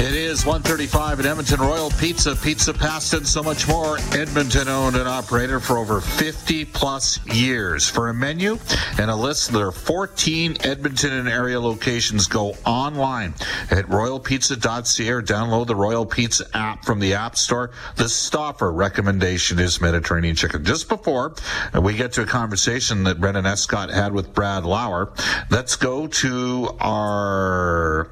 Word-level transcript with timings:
It 0.00 0.14
is 0.14 0.46
135 0.46 1.20
at 1.20 1.26
Edmonton 1.26 1.60
Royal 1.60 1.90
Pizza, 1.90 2.34
Pizza 2.34 2.72
Pasta, 2.72 3.18
and 3.18 3.28
so 3.28 3.42
much 3.42 3.68
more. 3.68 3.98
Edmonton 4.12 4.66
owned 4.66 4.96
and 4.96 5.06
operated 5.06 5.62
for 5.62 5.76
over 5.76 6.00
50 6.00 6.64
plus 6.64 7.22
years. 7.26 7.86
For 7.86 8.08
a 8.08 8.14
menu 8.14 8.56
and 8.98 9.10
a 9.10 9.14
list 9.14 9.48
of 9.48 9.56
their 9.56 9.70
14 9.70 10.56
Edmonton 10.64 11.12
and 11.12 11.28
area 11.28 11.60
locations, 11.60 12.28
go 12.28 12.54
online 12.64 13.34
at 13.70 13.84
royalpizza.ca 13.88 15.10
or 15.10 15.20
download 15.20 15.66
the 15.66 15.76
Royal 15.76 16.06
Pizza 16.06 16.46
app 16.54 16.82
from 16.86 16.98
the 16.98 17.12
App 17.12 17.36
Store. 17.36 17.70
The 17.96 18.08
Stauffer 18.08 18.72
recommendation 18.72 19.58
is 19.58 19.82
Mediterranean 19.82 20.34
chicken. 20.34 20.64
Just 20.64 20.88
before 20.88 21.34
we 21.78 21.92
get 21.92 22.12
to 22.12 22.22
a 22.22 22.26
conversation 22.26 23.04
that 23.04 23.20
Brendan 23.20 23.44
Escott 23.44 23.90
had 23.90 24.14
with 24.14 24.32
Brad 24.32 24.64
Lauer, 24.64 25.12
let's 25.50 25.76
go 25.76 26.06
to 26.06 26.74
our 26.80 28.10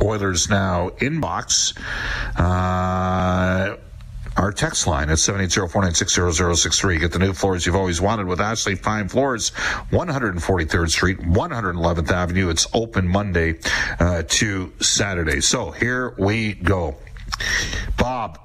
Oilers 0.00 0.48
Now 0.48 0.90
inbox. 1.00 1.76
Uh, 2.36 3.76
our 4.38 4.52
text 4.52 4.86
line 4.86 5.10
at 5.10 5.18
780-496-0063. 5.18 7.00
Get 7.00 7.12
the 7.12 7.18
new 7.18 7.32
floors 7.32 7.66
you've 7.66 7.74
always 7.74 8.00
wanted 8.00 8.28
with 8.28 8.40
Ashley 8.40 8.76
Fine 8.76 9.08
Floors, 9.08 9.50
143rd 9.90 10.90
Street, 10.90 11.18
111th 11.18 12.10
Avenue. 12.10 12.48
It's 12.48 12.66
open 12.72 13.08
Monday 13.08 13.58
uh, 13.98 14.22
to 14.28 14.72
Saturday. 14.80 15.40
So 15.40 15.72
here 15.72 16.14
we 16.18 16.54
go. 16.54 16.96
Bob, 17.96 18.38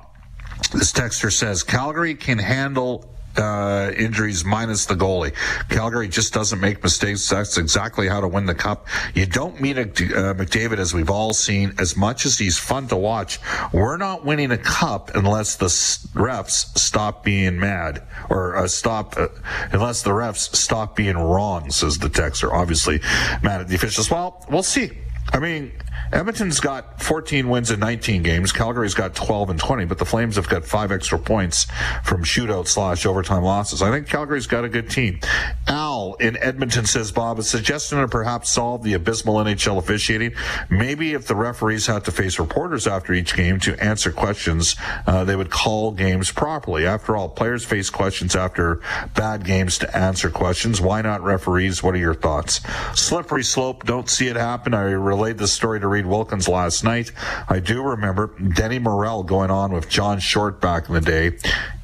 this 0.72 0.92
texter 0.92 1.32
says 1.32 1.62
Calgary 1.62 2.16
can 2.16 2.40
handle 2.40 3.13
uh, 3.38 3.92
injuries 3.98 4.46
minus 4.46 4.86
the 4.86 4.96
goalie. 4.96 5.34
Calgary 5.70 6.08
just 6.08 6.34
doesn't 6.34 6.60
make 6.60 6.84
mistakes. 6.84 7.28
That's 7.30 7.58
exactly 7.58 8.08
how 8.08 8.22
to 8.22 8.28
win 8.28 8.46
the 8.46 8.56
cup. 8.56 8.88
You 9.14 9.26
don't 9.26 9.60
meet 9.60 9.78
a, 9.78 9.84
uh, 9.84 10.34
McDavid, 10.34 10.78
as 10.78 10.94
we've 10.94 11.10
all 11.10 11.34
seen, 11.34 11.74
as 11.78 11.96
much 11.96 12.26
as 12.26 12.38
he's 12.38 12.58
fun 12.58 12.88
to 12.88 12.96
watch. 12.96 13.40
We're 13.72 13.98
not 13.98 14.26
winning 14.26 14.52
a 14.52 14.58
cup 14.58 15.12
unless 15.16 15.56
the 15.56 15.68
refs 15.68 16.78
stop 16.78 17.24
being 17.24 17.60
mad 17.60 18.04
or 18.30 18.56
uh, 18.56 18.68
stop, 18.68 19.16
uh, 19.18 19.28
unless 19.72 20.02
the 20.02 20.12
refs 20.12 20.56
stop 20.56 20.96
being 20.96 21.18
wrong, 21.18 21.70
says 21.72 22.00
the 22.00 22.10
texter. 22.10 22.52
Obviously, 22.52 23.00
mad 23.42 23.62
at 23.62 23.68
the 23.68 23.76
officials. 23.76 24.10
Well, 24.10 24.46
we'll 24.50 24.64
see. 24.64 24.92
I 25.34 25.40
mean, 25.40 25.72
Edmonton's 26.12 26.60
got 26.60 27.02
14 27.02 27.50
wins 27.50 27.72
in 27.72 27.80
19 27.80 28.22
games. 28.22 28.52
Calgary's 28.52 28.94
got 28.94 29.16
12 29.16 29.50
and 29.50 29.60
20, 29.60 29.86
but 29.86 29.98
the 29.98 30.06
Flames 30.06 30.36
have 30.36 30.48
got 30.48 30.64
five 30.64 30.92
extra 30.92 31.18
points 31.18 31.66
from 32.04 32.24
shootout 32.24 32.68
slash 32.68 33.08
overtime 33.08 33.44
losses. 33.44 33.82
I 33.82 33.90
think 33.90 34.08
Calgary's 34.08 34.46
got 34.46 34.64
a 34.64 34.70
good 34.70 34.92
team. 34.92 35.20
Al 35.68 35.83
in 36.20 36.38
Edmonton 36.38 36.86
says, 36.86 37.12
Bob, 37.12 37.40
a 37.40 37.44
suggestion 37.44 38.00
to 38.00 38.08
perhaps 38.08 38.50
solve 38.50 38.84
the 38.84 38.94
abysmal 38.94 39.36
NHL 39.36 39.78
officiating. 39.78 40.34
Maybe 40.70 41.14
if 41.14 41.28
the 41.28 41.36
referees 41.36 41.88
had 41.88 42.04
to 42.06 42.12
face 42.12 42.38
reporters 42.38 42.86
after 42.86 43.14
each 43.14 43.36
game 43.36 43.60
to 43.62 43.82
answer 43.84 44.12
questions, 44.12 44.76
uh, 45.08 45.24
they 45.24 45.36
would 45.36 45.50
call 45.50 45.92
games 45.92 46.32
properly. 46.32 46.86
After 46.86 47.16
all, 47.16 47.30
players 47.30 47.64
face 47.66 47.90
questions 47.90 48.36
after 48.36 48.82
bad 49.16 49.46
games 49.46 49.78
to 49.80 49.98
answer 49.98 50.30
questions. 50.30 50.82
Why 50.82 51.02
not 51.02 51.24
referees? 51.24 51.82
What 51.82 51.96
are 51.96 52.00
your 52.00 52.14
thoughts? 52.14 52.62
Slippery 52.94 53.44
slope. 53.44 53.86
Don't 53.86 54.10
see 54.10 54.28
it 54.28 54.36
happen. 54.36 54.74
I 54.74 54.92
relayed 54.92 55.38
the 55.38 55.48
story 55.48 55.80
to 55.80 55.88
Reed 55.88 56.06
Wilkins 56.06 56.48
last 56.48 56.84
night. 56.84 57.12
I 57.48 57.60
do 57.60 57.82
remember 57.82 58.32
Denny 58.56 58.80
Morel 58.80 59.24
going 59.24 59.52
on 59.52 59.72
with 59.72 59.90
John 59.90 60.20
Short 60.20 60.60
back 60.60 60.90
in 60.90 60.96
the 60.96 61.02
day. 61.02 61.38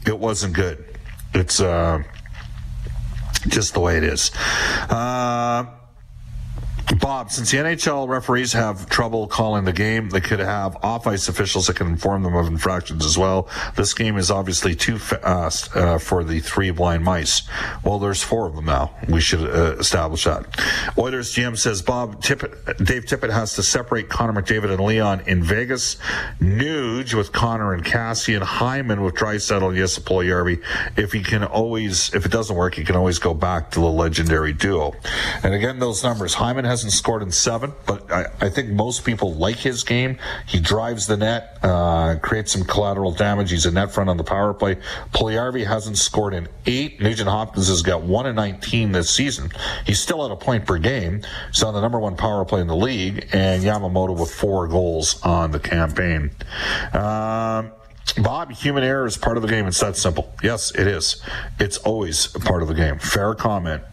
It 0.06 0.20
wasn't 0.20 0.54
good. 0.54 0.84
It's 1.34 1.60
uh, 1.60 2.04
just 3.48 3.74
the 3.74 3.80
way 3.80 3.98
it 3.98 4.04
is. 4.04 4.32
Uh, 4.90 5.66
Bob, 6.98 7.32
since 7.32 7.52
the 7.52 7.58
NHL 7.58 8.08
referees 8.08 8.54
have 8.54 8.90
trouble 8.90 9.28
calling 9.28 9.64
the 9.64 9.74
game, 9.74 10.10
they 10.10 10.22
could 10.22 10.40
have 10.40 10.76
off 10.84 11.06
ice 11.06 11.30
officials 11.30 11.68
that 11.68 11.76
can 11.76 11.88
inform 11.88 12.24
them 12.24 12.36
of 12.36 12.48
infractions 12.48 13.06
as 13.06 13.18
well. 13.18 13.48
This 13.76 13.94
game 13.94 14.18
is 14.18 14.32
obviously 14.32 14.74
too 14.74 14.98
fast 14.98 15.76
uh, 15.76 16.00
for 16.00 16.24
the 16.24 16.40
three 16.40 16.72
blind 16.72 17.04
mice. 17.04 17.44
Well, 17.84 18.00
there's 18.00 18.24
four 18.24 18.48
of 18.48 18.56
them 18.56 18.66
now. 18.66 18.92
We 19.08 19.22
should 19.22 19.42
uh, 19.42 19.78
establish 19.78 20.24
that. 20.24 20.46
Oilers 20.98 21.34
GM 21.34 21.58
says 21.58 21.82
Bob 21.84 22.24
Tippett, 22.24 22.84
Dave 22.84 23.06
Tippett 23.06 23.32
has 23.32 23.54
to 23.56 23.64
separate 23.64 24.10
Connor 24.10 24.42
McDavid 24.42 24.72
and 24.72 24.84
Leon 24.84 25.22
in 25.28 25.44
Vegas, 25.44 25.98
Nuge 26.40 27.14
with 27.14 27.32
Connor 27.32 27.74
and 27.74 27.86
Cassie, 27.86 28.34
and 28.34 28.44
Hyman 28.44 29.04
with 29.04 29.22
and 29.22 29.76
Jesse 29.76 30.02
Puljujarvi. 30.02 30.64
If 30.98 31.14
he 31.14 31.22
can 31.22 31.44
always, 31.44 32.14
if 32.16 32.26
it 32.26 32.32
doesn't 32.32 32.56
work, 32.56 32.76
he 32.76 32.84
can 32.84 32.96
always 32.96 33.20
go 33.20 33.34
back 33.34 33.72
to 33.72 33.80
the 33.80 33.86
legendary 33.86 34.54
duo. 34.54 34.96
And 35.44 35.54
again, 35.54 35.80
those 35.80 36.04
numbers. 36.04 36.34
Hyman 36.34 36.66
has 36.66 36.79
hasn't 36.80 36.94
scored 36.94 37.22
in 37.22 37.30
seven, 37.30 37.74
but 37.86 38.10
I, 38.10 38.28
I, 38.40 38.50
think 38.50 38.70
most 38.70 39.04
people 39.04 39.34
like 39.34 39.58
his 39.58 39.84
game. 39.84 40.18
He 40.48 40.62
drives 40.62 41.08
the 41.08 41.18
net, 41.18 41.58
uh, 41.62 42.16
creates 42.22 42.54
some 42.54 42.64
collateral 42.64 43.12
damage. 43.12 43.52
He's 43.52 43.66
a 43.66 43.72
net 43.72 43.92
front 43.92 44.10
on 44.10 44.16
the 44.16 44.24
power 44.24 44.54
play. 44.54 44.78
Puljujarvi 45.12 45.68
hasn't 45.68 45.98
scored 45.98 46.34
in 46.34 46.48
eight. 46.66 47.02
Nugent 47.02 47.28
Hopkins 47.28 47.68
has 47.68 47.82
got 47.82 48.04
one 48.04 48.26
in 48.26 48.36
19 48.36 48.94
this 48.94 49.10
season. 49.10 49.52
He's 49.86 50.00
still 50.00 50.24
at 50.24 50.32
a 50.32 50.38
point 50.38 50.66
per 50.66 50.78
game. 50.78 51.22
He's 51.52 51.64
on 51.64 51.74
the 51.74 51.82
number 51.82 52.00
one 52.00 52.16
power 52.16 52.46
play 52.46 52.62
in 52.62 52.68
the 52.68 52.78
league, 52.78 53.28
and 53.34 53.62
Yamamoto 53.62 54.18
with 54.18 54.34
four 54.34 54.70
goals 54.70 55.22
on 55.22 55.52
the 55.52 55.60
campaign. 55.60 56.32
Um, 56.94 57.72
Bob, 58.24 58.52
human 58.52 58.84
error 58.86 59.06
is 59.06 59.18
part 59.18 59.36
of 59.36 59.44
the 59.44 59.50
game. 59.50 59.68
It's 59.68 59.82
that 59.82 59.98
simple. 59.98 60.34
Yes, 60.42 60.72
it 60.72 60.88
is. 60.88 61.22
It's 61.60 61.78
always 61.80 62.28
part 62.28 62.62
of 62.62 62.70
the 62.70 62.74
game. 62.74 63.00
Fair 63.00 63.36
comment. 63.36 63.84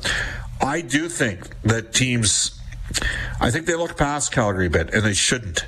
I 0.60 0.80
do 0.80 1.08
think 1.08 1.48
that 1.62 1.92
teams, 1.92 2.58
I 3.40 3.50
think 3.50 3.66
they 3.66 3.74
look 3.74 3.96
past 3.96 4.32
Calgary 4.32 4.66
a 4.66 4.70
bit, 4.70 4.94
and 4.94 5.04
they 5.04 5.14
shouldn't 5.14 5.66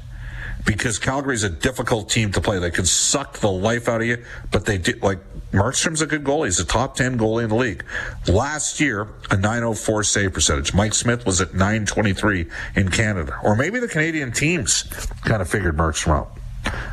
because 0.69 0.99
Calgary 0.99 1.35
is 1.35 1.45
a 1.45 1.49
difficult 1.49 2.11
team 2.11 2.31
to 2.31 2.43
play. 2.43 2.59
They 2.59 2.71
can 2.71 2.85
suck 2.85 3.39
the 3.39 3.51
life 3.51 3.89
out 3.89 4.03
of 4.03 4.07
you, 4.07 4.23
but 4.53 4.67
they 4.67 4.77
do 4.77 4.93
like 5.01 5.19
Markstrom's 5.51 6.03
a 6.03 6.07
good 6.07 6.25
goalie. 6.25 6.45
He's 6.45 6.61
a 6.61 6.65
top 6.67 6.95
10 6.95 7.19
goalie 7.19 7.45
in 7.45 7.49
the 7.49 7.57
league. 7.57 7.83
Last 8.29 8.79
year, 8.79 9.09
a 9.31 9.37
904 9.39 10.05
save 10.05 10.35
percentage. 10.35 10.75
Mike 10.75 10.93
Smith 10.93 11.25
was 11.25 11.41
at 11.41 11.55
923 11.55 12.49
in 12.77 12.91
Canada. 12.91 13.41
Or 13.43 13.57
maybe 13.57 13.81
the 13.81 13.89
Canadian 13.89 14.31
teams 14.31 14.83
kind 15.25 15.41
of 15.41 15.49
figured 15.49 15.75
Markstrom 15.75 16.11
out. 16.11 16.33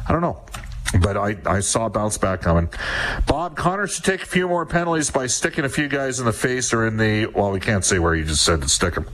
I 0.07 0.13
don't 0.13 0.21
know. 0.21 0.41
But 1.01 1.17
I, 1.17 1.35
I 1.45 1.59
saw 1.59 1.87
a 1.87 1.89
bounce 1.89 2.17
back 2.17 2.43
coming. 2.43 2.69
Bob 3.27 3.57
Connor 3.57 3.87
should 3.87 4.05
take 4.05 4.23
a 4.23 4.25
few 4.25 4.47
more 4.47 4.65
penalties 4.65 5.11
by 5.11 5.27
sticking 5.27 5.65
a 5.65 5.69
few 5.69 5.89
guys 5.89 6.21
in 6.21 6.25
the 6.25 6.31
face 6.31 6.71
or 6.71 6.87
in 6.87 6.95
the, 6.95 7.25
well, 7.25 7.51
we 7.51 7.59
can't 7.59 7.83
say 7.83 7.99
where 7.99 8.15
you 8.15 8.23
just 8.23 8.45
said 8.45 8.61
to 8.61 8.69
stick 8.69 8.93
them. 8.93 9.09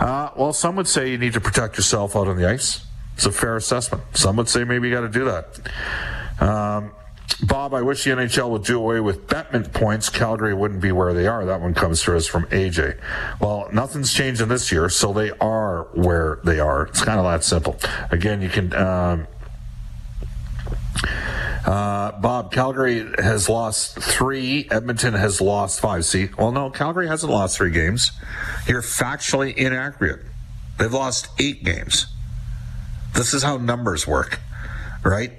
Uh, 0.00 0.30
well, 0.36 0.52
some 0.52 0.74
would 0.74 0.88
say 0.88 1.08
you 1.08 1.18
need 1.18 1.34
to 1.34 1.40
protect 1.40 1.76
yourself 1.76 2.16
out 2.16 2.26
on 2.26 2.36
the 2.36 2.50
ice. 2.50 2.84
It's 3.14 3.26
a 3.26 3.32
fair 3.32 3.56
assessment. 3.56 4.02
Some 4.14 4.36
would 4.36 4.48
say 4.48 4.64
maybe 4.64 4.88
you 4.88 4.94
got 4.94 5.02
to 5.02 5.08
do 5.08 5.24
that. 5.24 5.60
Um, 6.40 6.92
Bob, 7.42 7.74
I 7.74 7.82
wish 7.82 8.04
the 8.04 8.10
NHL 8.10 8.50
would 8.50 8.64
do 8.64 8.78
away 8.78 9.00
with 9.00 9.26
Bettman 9.26 9.72
points. 9.72 10.08
Calgary 10.08 10.54
wouldn't 10.54 10.80
be 10.80 10.92
where 10.92 11.12
they 11.12 11.26
are. 11.26 11.44
That 11.44 11.60
one 11.60 11.74
comes 11.74 12.02
through 12.02 12.18
us 12.18 12.26
from 12.26 12.46
AJ. 12.46 13.00
Well, 13.40 13.68
nothing's 13.72 14.12
changing 14.12 14.48
this 14.48 14.70
year, 14.70 14.88
so 14.88 15.12
they 15.12 15.30
are 15.32 15.84
where 15.92 16.40
they 16.44 16.60
are. 16.60 16.86
It's 16.86 17.04
kind 17.04 17.18
of 17.18 17.24
that 17.24 17.42
simple. 17.42 17.76
Again, 18.10 18.42
you 18.42 18.48
can. 18.48 18.72
Um, 18.74 19.26
uh, 21.66 22.12
Bob, 22.20 22.52
Calgary 22.52 23.08
has 23.18 23.48
lost 23.48 23.98
three. 23.98 24.68
Edmonton 24.70 25.14
has 25.14 25.40
lost 25.40 25.80
five. 25.80 26.04
See, 26.04 26.28
well, 26.38 26.52
no, 26.52 26.70
Calgary 26.70 27.08
hasn't 27.08 27.32
lost 27.32 27.56
three 27.56 27.70
games. 27.70 28.12
You're 28.66 28.82
factually 28.82 29.54
inaccurate. 29.54 30.20
They've 30.78 30.92
lost 30.92 31.28
eight 31.40 31.64
games. 31.64 32.11
This 33.14 33.34
is 33.34 33.42
how 33.42 33.56
numbers 33.58 34.06
work, 34.06 34.40
right? 35.04 35.32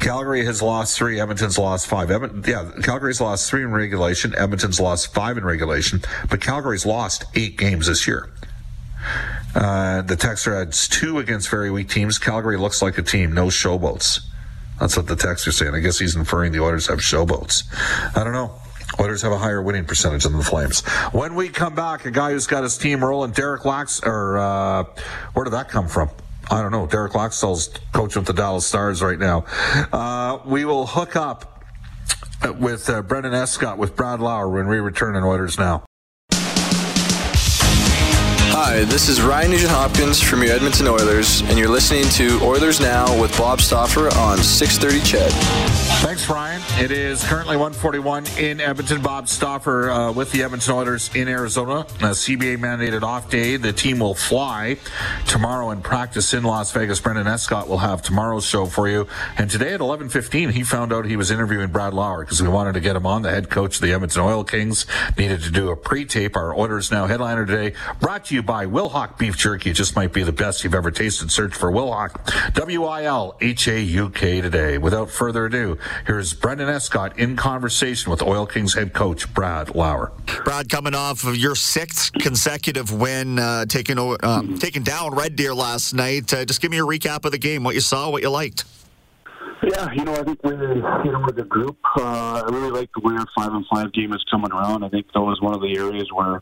Calgary 0.00 0.44
has 0.44 0.62
lost 0.62 0.96
three. 0.96 1.20
Edmonton's 1.20 1.58
lost 1.58 1.86
five. 1.86 2.10
Edmonton, 2.10 2.44
yeah, 2.46 2.70
Calgary's 2.82 3.20
lost 3.20 3.48
three 3.48 3.62
in 3.62 3.72
regulation. 3.72 4.34
Edmonton's 4.36 4.80
lost 4.80 5.12
five 5.14 5.38
in 5.38 5.44
regulation. 5.44 6.02
But 6.28 6.40
Calgary's 6.40 6.84
lost 6.84 7.24
eight 7.34 7.56
games 7.56 7.86
this 7.86 8.06
year. 8.06 8.30
Uh, 9.54 10.02
the 10.02 10.16
Texter 10.16 10.60
adds 10.60 10.88
two 10.88 11.18
against 11.18 11.48
very 11.48 11.70
weak 11.70 11.88
teams. 11.88 12.18
Calgary 12.18 12.56
looks 12.56 12.82
like 12.82 12.98
a 12.98 13.02
team. 13.02 13.32
No 13.32 13.46
showboats. 13.46 14.20
That's 14.80 14.96
what 14.96 15.06
the 15.06 15.16
Texter 15.16 15.52
saying. 15.52 15.74
I 15.74 15.80
guess 15.80 15.98
he's 15.98 16.14
inferring 16.14 16.52
the 16.52 16.60
Oilers 16.60 16.86
have 16.88 16.98
showboats. 16.98 17.64
I 18.16 18.24
don't 18.24 18.32
know. 18.32 18.54
Oilers 19.00 19.22
have 19.22 19.32
a 19.32 19.38
higher 19.38 19.62
winning 19.62 19.84
percentage 19.84 20.24
than 20.24 20.36
the 20.36 20.44
Flames. 20.44 20.80
When 21.12 21.34
we 21.34 21.48
come 21.48 21.74
back, 21.74 22.06
a 22.06 22.10
guy 22.10 22.32
who's 22.32 22.46
got 22.46 22.62
his 22.62 22.78
team 22.78 23.04
rolling, 23.04 23.32
Derek 23.32 23.64
Lax, 23.64 24.00
or 24.02 24.38
uh, 24.38 24.84
where 25.34 25.44
did 25.44 25.52
that 25.52 25.68
come 25.68 25.88
from? 25.88 26.10
I 26.50 26.62
don't 26.62 26.72
know. 26.72 26.86
Derek 26.86 27.12
Laxdal's 27.12 27.68
coaching 27.92 28.20
with 28.20 28.26
the 28.26 28.32
Dallas 28.32 28.66
Stars 28.66 29.02
right 29.02 29.18
now. 29.18 29.44
Uh, 29.92 30.38
we 30.46 30.64
will 30.64 30.86
hook 30.86 31.14
up 31.16 31.64
with 32.58 32.88
uh, 32.88 33.02
Brendan 33.02 33.34
Escott 33.34 33.78
with 33.78 33.96
Brad 33.96 34.20
Lauer 34.20 34.48
when 34.48 34.68
we 34.68 34.78
return 34.78 35.16
in 35.16 35.24
Oilers 35.24 35.58
Now. 35.58 35.87
Hi, 38.60 38.82
this 38.82 39.08
is 39.08 39.22
Ryan 39.22 39.52
Nugent 39.52 39.70
Hopkins 39.70 40.20
from 40.20 40.42
your 40.42 40.50
Edmonton 40.50 40.88
Oilers, 40.88 41.42
and 41.42 41.56
you're 41.56 41.68
listening 41.68 42.02
to 42.14 42.44
Oilers 42.44 42.80
Now 42.80 43.18
with 43.20 43.30
Bob 43.38 43.60
Stauffer 43.60 44.12
on 44.16 44.38
630 44.38 44.98
CHED. 45.08 45.78
Thanks, 46.00 46.28
Ryan. 46.28 46.60
It 46.78 46.90
is 46.90 47.24
currently 47.24 47.56
141 47.56 48.26
in 48.38 48.60
Edmonton. 48.60 49.00
Bob 49.00 49.28
Stauffer 49.28 49.90
uh, 49.90 50.12
with 50.12 50.30
the 50.32 50.42
Edmonton 50.42 50.74
Oilers 50.74 51.14
in 51.14 51.28
Arizona. 51.28 51.80
A 52.00 52.14
CBA 52.14 52.58
mandated 52.58 53.02
off 53.02 53.30
day. 53.30 53.56
The 53.56 53.72
team 53.72 54.00
will 54.00 54.14
fly 54.14 54.76
tomorrow 55.26 55.70
and 55.70 55.82
practice 55.82 56.34
in 56.34 56.42
Las 56.42 56.72
Vegas. 56.72 57.00
Brendan 57.00 57.26
Escott 57.26 57.68
will 57.68 57.78
have 57.78 58.02
tomorrow's 58.02 58.44
show 58.44 58.66
for 58.66 58.88
you. 58.88 59.06
And 59.36 59.50
today 59.50 59.74
at 59.74 59.80
11:15, 59.80 60.50
he 60.50 60.62
found 60.62 60.92
out 60.92 61.04
he 61.04 61.16
was 61.16 61.30
interviewing 61.30 61.70
Brad 61.70 61.94
Lauer 61.94 62.24
because 62.24 62.42
we 62.42 62.48
wanted 62.48 62.74
to 62.74 62.80
get 62.80 62.94
him 62.94 63.06
on. 63.06 63.22
The 63.22 63.30
head 63.30 63.50
coach 63.50 63.76
of 63.76 63.82
the 63.82 63.92
Edmonton 63.92 64.22
Oil 64.22 64.44
Kings 64.44 64.84
needed 65.16 65.42
to 65.42 65.50
do 65.50 65.70
a 65.70 65.76
pre-tape. 65.76 66.36
Our 66.36 66.56
Oilers 66.56 66.90
Now 66.90 67.06
headliner 67.06 67.44
today, 67.44 67.74
brought 68.00 68.26
to 68.26 68.34
you 68.34 68.42
by 68.48 68.64
Wilhauk 68.64 69.18
Beef 69.18 69.36
Jerky. 69.36 69.70
It 69.70 69.74
just 69.74 69.94
might 69.94 70.14
be 70.14 70.22
the 70.22 70.32
best 70.32 70.64
you've 70.64 70.74
ever 70.74 70.90
tasted. 70.90 71.30
Search 71.30 71.54
for 71.54 71.70
Wilhauk. 71.70 72.54
W 72.54 72.84
I 72.84 73.04
L 73.04 73.36
H 73.42 73.68
A 73.68 73.78
U 73.78 74.08
K 74.08 74.40
today. 74.40 74.78
Without 74.78 75.10
further 75.10 75.44
ado, 75.44 75.76
here's 76.06 76.32
Brendan 76.32 76.70
Escott 76.70 77.18
in 77.18 77.36
conversation 77.36 78.10
with 78.10 78.22
Oil 78.22 78.46
Kings 78.46 78.72
head 78.72 78.94
coach 78.94 79.32
Brad 79.34 79.74
Lauer. 79.74 80.12
Brad, 80.44 80.70
coming 80.70 80.94
off 80.94 81.24
of 81.24 81.36
your 81.36 81.54
sixth 81.54 82.10
consecutive 82.14 82.90
win, 82.90 83.38
uh, 83.38 83.66
taking 83.66 83.98
uh, 83.98 84.42
taking 84.58 84.82
down 84.82 85.14
Red 85.14 85.36
Deer 85.36 85.54
last 85.54 85.92
night. 85.92 86.32
Uh, 86.32 86.46
just 86.46 86.62
give 86.62 86.70
me 86.70 86.78
a 86.78 86.84
recap 86.84 87.26
of 87.26 87.32
the 87.32 87.38
game. 87.38 87.62
What 87.62 87.74
you 87.74 87.82
saw, 87.82 88.08
what 88.10 88.22
you 88.22 88.30
liked. 88.30 88.64
Yeah, 89.62 89.92
you 89.92 90.04
know, 90.04 90.14
I 90.14 90.22
think 90.22 90.42
we, 90.42 90.52
you 90.52 91.12
know, 91.12 91.22
with 91.26 91.36
the 91.36 91.44
group, 91.46 91.76
uh, 91.98 92.42
I 92.46 92.48
really 92.50 92.70
like 92.70 92.88
the 92.94 93.00
way 93.00 93.14
our 93.14 93.26
five 93.36 93.52
and 93.52 93.66
five 93.70 93.92
game 93.92 94.14
is 94.14 94.24
coming 94.30 94.50
around. 94.52 94.84
I 94.84 94.88
think 94.88 95.12
that 95.12 95.20
was 95.20 95.40
one 95.42 95.54
of 95.54 95.60
the 95.60 95.76
areas 95.76 96.08
where, 96.14 96.40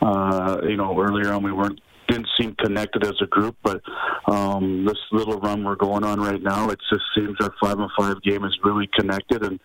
uh, 0.00 0.60
you 0.64 0.76
know, 0.76 0.98
earlier 1.00 1.32
on 1.32 1.42
we 1.42 1.52
weren't 1.52 1.80
didn't 2.08 2.28
seem 2.38 2.54
connected 2.56 3.04
as 3.04 3.14
a 3.20 3.26
group, 3.26 3.56
but 3.62 3.80
um, 4.26 4.84
this 4.84 4.98
little 5.12 5.38
run 5.40 5.62
we're 5.62 5.76
going 5.76 6.02
on 6.02 6.20
right 6.20 6.42
now, 6.42 6.68
it 6.68 6.78
just 6.90 7.04
seems 7.14 7.36
our 7.40 7.54
five 7.62 7.78
and 7.78 7.90
five 7.96 8.20
game 8.22 8.44
is 8.44 8.58
really 8.64 8.88
connected, 8.98 9.44
and 9.44 9.60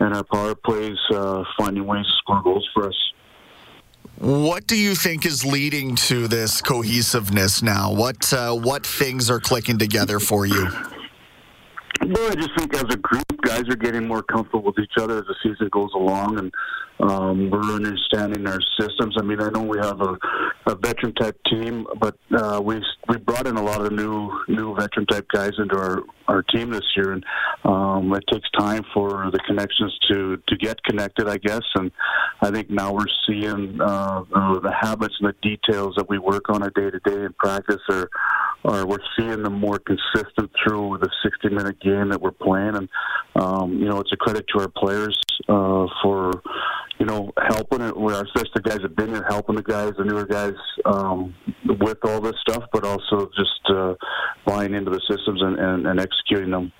and 0.00 0.14
our 0.14 0.24
power 0.24 0.54
plays 0.54 0.96
uh, 1.12 1.42
finding 1.58 1.86
ways 1.86 2.06
to 2.06 2.12
score 2.18 2.42
goals 2.42 2.68
for 2.72 2.88
us. 2.88 3.12
What 4.18 4.66
do 4.66 4.76
you 4.76 4.94
think 4.94 5.26
is 5.26 5.44
leading 5.44 5.94
to 5.96 6.26
this 6.26 6.60
cohesiveness 6.60 7.62
now? 7.62 7.92
What 7.92 8.32
uh, 8.32 8.54
what 8.54 8.86
things 8.86 9.30
are 9.30 9.40
clicking 9.40 9.78
together 9.78 10.18
for 10.18 10.46
you? 10.46 10.68
Well, 12.00 12.30
I 12.30 12.34
just 12.34 12.56
think 12.56 12.74
as 12.74 12.84
a 12.90 12.96
group, 12.96 13.24
guys 13.42 13.68
are 13.68 13.76
getting 13.76 14.06
more 14.06 14.22
comfortable 14.22 14.62
with 14.62 14.78
each 14.78 14.92
other 14.98 15.18
as 15.18 15.24
the 15.24 15.34
season 15.42 15.68
goes 15.70 15.90
along, 15.94 16.38
and 16.38 16.52
um, 17.00 17.50
we're 17.50 17.60
understanding 17.74 18.46
our 18.46 18.60
systems. 18.78 19.16
I 19.18 19.22
mean, 19.22 19.40
I 19.40 19.50
know 19.50 19.62
we 19.62 19.78
have 19.78 20.00
a, 20.00 20.16
a 20.66 20.74
veteran 20.74 21.14
type 21.14 21.38
team, 21.44 21.86
but 22.00 22.16
uh, 22.36 22.60
we 22.62 22.82
we 23.08 23.16
brought 23.18 23.46
in 23.46 23.56
a 23.56 23.62
lot 23.62 23.84
of 23.84 23.92
new 23.92 24.30
new 24.48 24.74
veteran 24.76 25.06
type 25.06 25.26
guys 25.32 25.52
into 25.58 25.76
our, 25.76 26.02
our 26.28 26.42
team 26.42 26.70
this 26.70 26.84
year, 26.96 27.12
and 27.12 27.24
um, 27.64 28.12
it 28.14 28.24
takes 28.30 28.48
time 28.52 28.84
for 28.94 29.30
the 29.30 29.38
connections 29.46 29.96
to 30.08 30.36
to 30.46 30.56
get 30.56 30.82
connected, 30.84 31.28
I 31.28 31.38
guess. 31.38 31.62
And 31.74 31.90
I 32.42 32.50
think 32.50 32.70
now 32.70 32.92
we're 32.92 33.06
seeing 33.26 33.80
uh, 33.80 34.24
the 34.30 34.72
habits 34.78 35.14
and 35.20 35.28
the 35.28 35.48
details 35.48 35.94
that 35.96 36.08
we 36.08 36.18
work 36.18 36.48
on 36.48 36.62
a 36.62 36.70
day 36.70 36.90
to 36.90 37.00
day 37.00 37.24
in 37.24 37.32
practice 37.34 37.82
are 37.90 38.08
are 38.64 38.86
we're 38.86 38.98
seeing 39.18 39.42
them 39.42 39.54
more 39.54 39.78
consistent 39.78 40.50
through 40.62 40.98
the 41.00 41.10
60 41.22 41.48
minute 41.50 41.80
game 41.80 42.08
that 42.10 42.20
we're 42.20 42.30
playing, 42.30 42.76
and 42.76 42.88
um, 43.36 43.78
you 43.78 43.88
know 43.88 44.00
it's 44.00 44.12
a 44.12 44.16
credit 44.16 44.46
to 44.54 44.60
our 44.60 44.68
players 44.68 45.18
uh, 45.48 45.86
for 46.02 46.42
you 46.98 47.06
know, 47.06 47.32
helping 47.48 47.80
it, 47.80 47.94
especially 47.96 48.50
the 48.54 48.60
guys 48.60 48.80
have 48.82 48.96
been 48.96 49.10
here, 49.10 49.24
helping 49.28 49.54
the 49.54 49.62
guys, 49.62 49.92
the 49.96 50.04
newer 50.04 50.26
guys, 50.26 50.54
um, 50.84 51.34
with 51.64 51.98
all 52.04 52.20
this 52.20 52.34
stuff, 52.40 52.64
but 52.72 52.84
also 52.84 53.30
just 53.36 53.60
uh, 53.70 53.94
buying 54.44 54.74
into 54.74 54.90
the 54.90 55.00
systems 55.08 55.40
and, 55.40 55.58
and, 55.58 55.86
and 55.86 56.00
executing 56.00 56.50
them. 56.50 56.72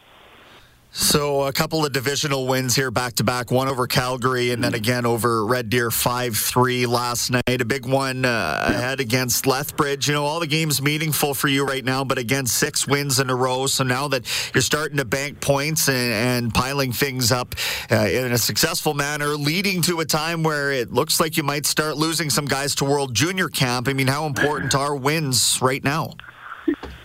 So 0.90 1.42
a 1.42 1.52
couple 1.52 1.84
of 1.84 1.92
divisional 1.92 2.46
wins 2.46 2.74
here 2.74 2.90
back 2.90 3.14
to 3.14 3.24
back, 3.24 3.50
one 3.50 3.68
over 3.68 3.86
Calgary 3.86 4.50
and 4.50 4.64
then 4.64 4.72
again 4.72 5.04
over 5.04 5.44
Red 5.44 5.68
Deer 5.68 5.90
5-3 5.90 6.86
last 6.88 7.30
night. 7.30 7.42
A 7.60 7.64
big 7.64 7.86
one 7.86 8.24
uh, 8.24 8.64
ahead 8.66 8.98
against 8.98 9.46
Lethbridge. 9.46 10.08
You 10.08 10.14
know, 10.14 10.24
all 10.24 10.40
the 10.40 10.46
games 10.46 10.80
meaningful 10.80 11.34
for 11.34 11.48
you 11.48 11.64
right 11.66 11.84
now, 11.84 12.04
but 12.04 12.16
again, 12.16 12.46
six 12.46 12.86
wins 12.86 13.20
in 13.20 13.28
a 13.28 13.34
row. 13.34 13.66
So 13.66 13.84
now 13.84 14.08
that 14.08 14.26
you're 14.54 14.62
starting 14.62 14.96
to 14.96 15.04
bank 15.04 15.40
points 15.40 15.88
and, 15.88 16.12
and 16.12 16.54
piling 16.54 16.92
things 16.92 17.30
up 17.30 17.54
uh, 17.90 18.08
in 18.10 18.32
a 18.32 18.38
successful 18.38 18.94
manner, 18.94 19.28
leading 19.28 19.82
to 19.82 20.00
a 20.00 20.06
time 20.06 20.42
where 20.42 20.72
it 20.72 20.90
looks 20.90 21.20
like 21.20 21.36
you 21.36 21.42
might 21.42 21.66
start 21.66 21.96
losing 21.98 22.30
some 22.30 22.46
guys 22.46 22.74
to 22.76 22.84
World 22.84 23.14
Junior 23.14 23.48
Camp. 23.48 23.88
I 23.88 23.92
mean, 23.92 24.08
how 24.08 24.24
important 24.24 24.74
are 24.74 24.96
wins 24.96 25.58
right 25.60 25.84
now? 25.84 26.14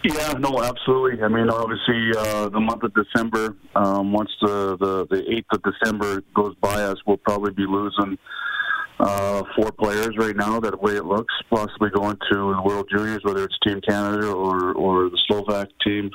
Yeah, 0.04 0.34
no, 0.34 0.62
absolutely. 0.62 1.24
I 1.24 1.30
mean, 1.30 1.50
obviously, 1.50 2.12
uh, 2.18 2.50
the 2.50 2.60
month 2.60 2.84
of 2.84 2.94
December, 2.94 3.56
um, 3.76 4.12
once 4.12 4.32
the, 4.42 4.76
the, 4.78 5.08
the 5.10 5.22
8th 5.22 5.58
of 5.58 5.64
December 5.64 6.22
goes 6.36 6.56
by 6.60 6.84
us, 6.84 6.98
we'll 7.08 7.18
probably 7.18 7.52
be 7.52 7.66
losing 7.66 8.18
uh, 9.00 9.44
four 9.56 9.72
players 9.72 10.16
right 10.18 10.36
now, 10.36 10.60
that 10.60 10.82
way 10.82 10.96
it 10.96 11.06
looks, 11.06 11.34
possibly 11.50 11.90
going 11.90 12.18
to 12.32 12.54
the 12.54 12.62
World 12.64 12.88
Juniors, 12.92 13.22
whether 13.24 13.44
it's 13.44 13.58
Team 13.66 13.82
Canada 13.82 14.32
or, 14.32 14.74
or 14.74 15.10
the 15.10 15.20
Slovak 15.28 15.70
team. 15.84 16.12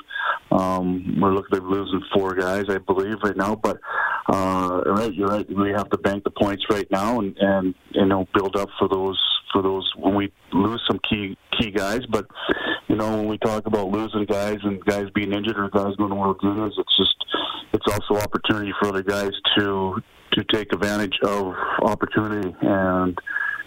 Um, 0.51 1.19
we're 1.19 1.33
looking 1.33 1.57
at 1.57 1.63
losing 1.63 2.01
four 2.13 2.35
guys, 2.35 2.65
I 2.69 2.77
believe, 2.77 3.17
right 3.23 3.35
now. 3.35 3.55
But 3.55 3.79
uh, 4.27 4.81
right, 4.85 5.13
you're 5.13 5.27
right. 5.27 5.47
We 5.49 5.69
have 5.71 5.89
to 5.89 5.97
bank 5.97 6.23
the 6.23 6.31
points 6.31 6.63
right 6.69 6.89
now 6.89 7.19
and, 7.19 7.35
and 7.39 7.75
you 7.91 8.05
know 8.05 8.27
build 8.33 8.55
up 8.55 8.69
for 8.79 8.87
those 8.87 9.19
for 9.51 9.61
those 9.61 9.89
when 9.95 10.15
we 10.15 10.31
lose 10.53 10.81
some 10.87 10.99
key 11.07 11.37
key 11.59 11.71
guys. 11.71 12.01
But 12.09 12.25
know 12.99 13.17
when 13.17 13.27
we 13.27 13.37
talk 13.39 13.65
about 13.65 13.89
losing 13.89 14.25
guys 14.25 14.59
and 14.63 14.83
guys 14.85 15.07
being 15.15 15.33
injured 15.33 15.57
or 15.57 15.69
guys 15.69 15.95
going 15.95 16.09
to 16.09 16.15
World 16.15 16.39
Juniors, 16.41 16.75
it's 16.77 16.97
just 16.97 17.15
it's 17.73 17.85
also 17.87 18.21
opportunity 18.21 18.73
for 18.79 18.89
other 18.89 19.03
guys 19.03 19.31
to 19.57 20.01
to 20.33 20.43
take 20.53 20.71
advantage 20.73 21.17
of 21.23 21.53
opportunity. 21.81 22.55
And 22.61 23.17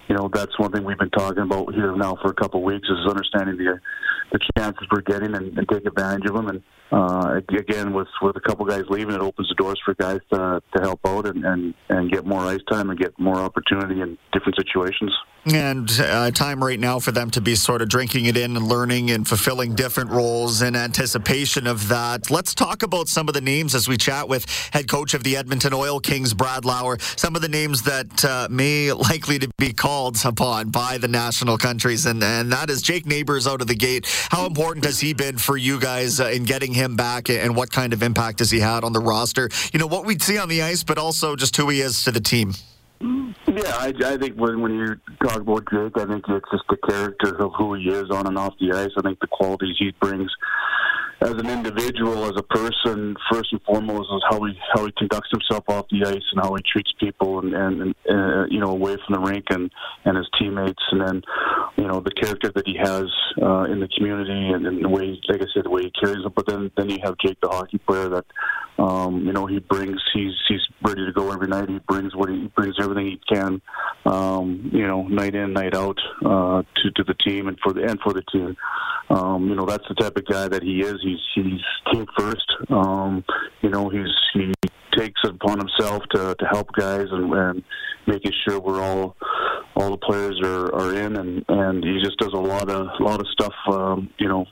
you 0.08 0.16
know 0.16 0.30
that's 0.32 0.58
one 0.58 0.70
thing 0.72 0.84
we've 0.84 0.98
been 0.98 1.10
talking 1.10 1.42
about 1.42 1.74
here 1.74 1.96
now 1.96 2.16
for 2.22 2.30
a 2.30 2.34
couple 2.34 2.60
of 2.60 2.64
weeks 2.64 2.88
is 2.88 3.08
understanding 3.08 3.56
the 3.56 3.80
the 4.32 4.38
chances 4.56 4.86
we're 4.90 5.02
getting 5.02 5.34
and, 5.34 5.56
and 5.58 5.68
take 5.68 5.86
advantage 5.86 6.28
of 6.28 6.34
them. 6.34 6.48
And 6.48 6.62
uh, 6.92 7.40
again, 7.48 7.94
with 7.94 8.08
with 8.20 8.36
a 8.36 8.40
couple 8.40 8.66
guys 8.66 8.84
leaving, 8.90 9.14
it 9.14 9.20
opens 9.20 9.48
the 9.48 9.54
doors 9.54 9.80
for 9.84 9.94
guys 9.94 10.20
to 10.32 10.62
to 10.76 10.82
help 10.82 11.00
out 11.06 11.26
and 11.26 11.44
and 11.44 11.74
and 11.88 12.12
get 12.12 12.26
more 12.26 12.40
ice 12.40 12.60
time 12.70 12.90
and 12.90 12.98
get 12.98 13.18
more 13.18 13.36
opportunity 13.36 14.00
in 14.02 14.18
different 14.32 14.56
situations. 14.56 15.12
And 15.44 15.90
uh, 15.98 16.30
time 16.30 16.62
right 16.62 16.78
now 16.78 17.00
for 17.00 17.10
them 17.10 17.28
to 17.30 17.40
be 17.40 17.56
sort 17.56 17.82
of 17.82 17.88
drinking 17.88 18.26
it 18.26 18.36
in 18.36 18.56
and 18.56 18.68
learning 18.68 19.10
and 19.10 19.26
fulfilling 19.26 19.74
different 19.74 20.10
roles 20.10 20.62
in 20.62 20.76
anticipation 20.76 21.66
of 21.66 21.88
that. 21.88 22.30
Let's 22.30 22.54
talk 22.54 22.84
about 22.84 23.08
some 23.08 23.26
of 23.26 23.34
the 23.34 23.40
names 23.40 23.74
as 23.74 23.88
we 23.88 23.96
chat 23.96 24.28
with 24.28 24.46
head 24.72 24.88
coach 24.88 25.14
of 25.14 25.24
the 25.24 25.36
Edmonton 25.36 25.72
Oil 25.72 25.98
Kings, 25.98 26.32
Brad 26.32 26.64
Lauer. 26.64 26.96
Some 27.16 27.34
of 27.34 27.42
the 27.42 27.48
names 27.48 27.82
that 27.82 28.24
uh, 28.24 28.46
may 28.50 28.92
likely 28.92 29.40
to 29.40 29.48
be 29.58 29.72
called 29.72 30.16
upon 30.24 30.70
by 30.70 30.98
the 30.98 31.08
national 31.08 31.58
countries, 31.58 32.06
and, 32.06 32.22
and 32.22 32.52
that 32.52 32.70
is 32.70 32.80
Jake 32.80 33.06
Neighbors 33.06 33.48
out 33.48 33.60
of 33.60 33.66
the 33.66 33.74
gate. 33.74 34.06
How 34.30 34.46
important 34.46 34.84
has 34.84 35.00
he 35.00 35.12
been 35.12 35.38
for 35.38 35.56
you 35.56 35.80
guys 35.80 36.20
uh, 36.20 36.26
in 36.26 36.44
getting 36.44 36.72
him 36.72 36.81
back, 36.96 37.30
and 37.30 37.56
what 37.56 37.70
kind 37.70 37.92
of 37.92 38.02
impact 38.02 38.40
has 38.40 38.50
he 38.50 38.60
had 38.60 38.84
on 38.84 38.92
the 38.92 39.00
roster? 39.00 39.48
You 39.72 39.78
know, 39.78 39.86
what 39.86 40.04
we'd 40.04 40.22
see 40.22 40.38
on 40.38 40.48
the 40.48 40.62
ice, 40.62 40.82
but 40.84 40.98
also 40.98 41.36
just 41.36 41.56
who 41.56 41.68
he 41.68 41.80
is 41.80 42.04
to 42.04 42.12
the 42.12 42.20
team. 42.20 42.54
Yeah, 43.02 43.74
I, 43.78 43.92
I 44.04 44.16
think 44.16 44.36
when 44.36 44.60
when 44.60 44.74
you 44.74 44.94
talk 45.22 45.40
about 45.40 45.68
Jake, 45.70 45.98
I 45.98 46.06
think 46.06 46.24
it's 46.28 46.50
just 46.52 46.64
the 46.68 46.76
character 46.88 47.36
of 47.36 47.52
who 47.58 47.74
he 47.74 47.88
is 47.88 48.10
on 48.10 48.28
and 48.28 48.38
off 48.38 48.54
the 48.60 48.72
ice. 48.72 48.90
I 48.96 49.02
think 49.02 49.18
the 49.18 49.26
qualities 49.26 49.74
he 49.78 49.90
brings 50.00 50.30
as 51.22 51.32
an 51.32 51.48
individual, 51.48 52.24
as 52.24 52.32
a 52.36 52.42
person, 52.42 53.16
first 53.30 53.52
and 53.52 53.60
foremost, 53.62 54.08
is 54.14 54.22
how 54.30 54.42
he 54.44 54.58
how 54.72 54.84
he 54.86 54.92
conducts 54.92 55.30
himself 55.30 55.64
off 55.68 55.86
the 55.90 56.04
ice 56.04 56.22
and 56.32 56.40
how 56.42 56.54
he 56.54 56.62
treats 56.62 56.92
people, 57.00 57.40
and 57.40 57.54
and, 57.54 57.82
and 57.82 57.94
uh, 58.08 58.46
you 58.48 58.60
know 58.60 58.70
away 58.70 58.96
from 59.04 59.14
the 59.14 59.20
rink 59.20 59.46
and 59.50 59.70
and 60.04 60.16
his 60.16 60.28
teammates, 60.38 60.82
and 60.92 61.00
then 61.00 61.22
you 61.76 61.86
know 61.86 62.00
the 62.00 62.12
character 62.12 62.52
that 62.54 62.66
he 62.66 62.76
has 62.76 63.06
uh, 63.40 63.64
in 63.64 63.80
the 63.80 63.88
community, 63.96 64.48
and, 64.48 64.66
and 64.66 64.84
the 64.84 64.88
way, 64.88 65.20
like 65.28 65.42
I 65.42 65.46
said, 65.52 65.64
the 65.64 65.70
way 65.70 65.82
he 65.82 65.90
carries 65.90 66.24
it. 66.24 66.34
But 66.34 66.46
then 66.46 66.70
then 66.76 66.88
you 66.88 66.98
have 67.02 67.14
Jake, 67.18 67.38
the 67.40 67.48
hockey 67.48 67.78
player, 67.78 68.08
that 68.10 68.26
um, 68.78 69.24
you 69.24 69.32
know 69.32 69.46
he 69.46 69.58
brings. 69.58 70.00
He's 70.12 70.32
he's 70.48 70.60
ready 70.82 71.04
to 71.04 71.12
go 71.12 71.30
every 71.30 71.48
night. 71.48 71.68
He 71.68 71.78
brings 71.80 72.14
what 72.14 72.28
he, 72.28 72.40
he 72.40 72.46
brings 72.48 72.76
everything 72.80 73.06
he 73.06 73.20
can, 73.28 73.60
um, 74.06 74.70
you 74.72 74.86
know, 74.86 75.02
night 75.08 75.34
in, 75.34 75.52
night 75.52 75.74
out 75.74 75.98
uh, 76.24 76.62
to 76.76 76.90
to 76.96 77.04
the 77.04 77.14
team 77.14 77.48
and 77.48 77.58
for 77.62 77.72
the 77.72 77.82
and 77.82 78.00
for 78.00 78.12
the 78.12 78.22
team. 78.32 78.56
Um, 79.10 79.48
you 79.48 79.54
know, 79.54 79.66
that's 79.66 79.86
the 79.88 79.94
type 79.94 80.16
of 80.16 80.24
guy 80.26 80.48
that 80.48 80.62
he 80.62 80.80
is. 80.80 80.96
He's 81.02 81.20
he's 81.34 81.60
team 81.92 82.06
first. 82.18 82.46
Um, 82.70 83.24
you 83.60 83.68
know, 83.68 83.88
he's 83.88 84.10
he 84.32 84.52
takes 84.92 85.20
it 85.24 85.34
upon 85.34 85.58
himself 85.58 86.02
to 86.14 86.34
to 86.38 86.46
help 86.46 86.72
guys 86.72 87.06
and, 87.10 87.32
and 87.32 87.62
making 88.06 88.32
sure 88.46 88.58
we're 88.58 88.80
all 88.80 89.16
all 89.76 89.90
the 89.90 89.98
players 89.98 90.40
are, 90.42 90.74
are 90.74 90.94
in 90.94 91.16
and 91.16 91.44
and 91.48 91.84
he 91.84 92.00
just 92.02 92.18
does 92.18 92.32
a 92.32 92.36
lot 92.36 92.70
of 92.70 92.88
a 92.98 93.02
lot 93.02 93.20
of 93.20 93.26
stuff. 93.28 93.54
Um, 93.68 94.10
you 94.18 94.28
know, 94.28 94.46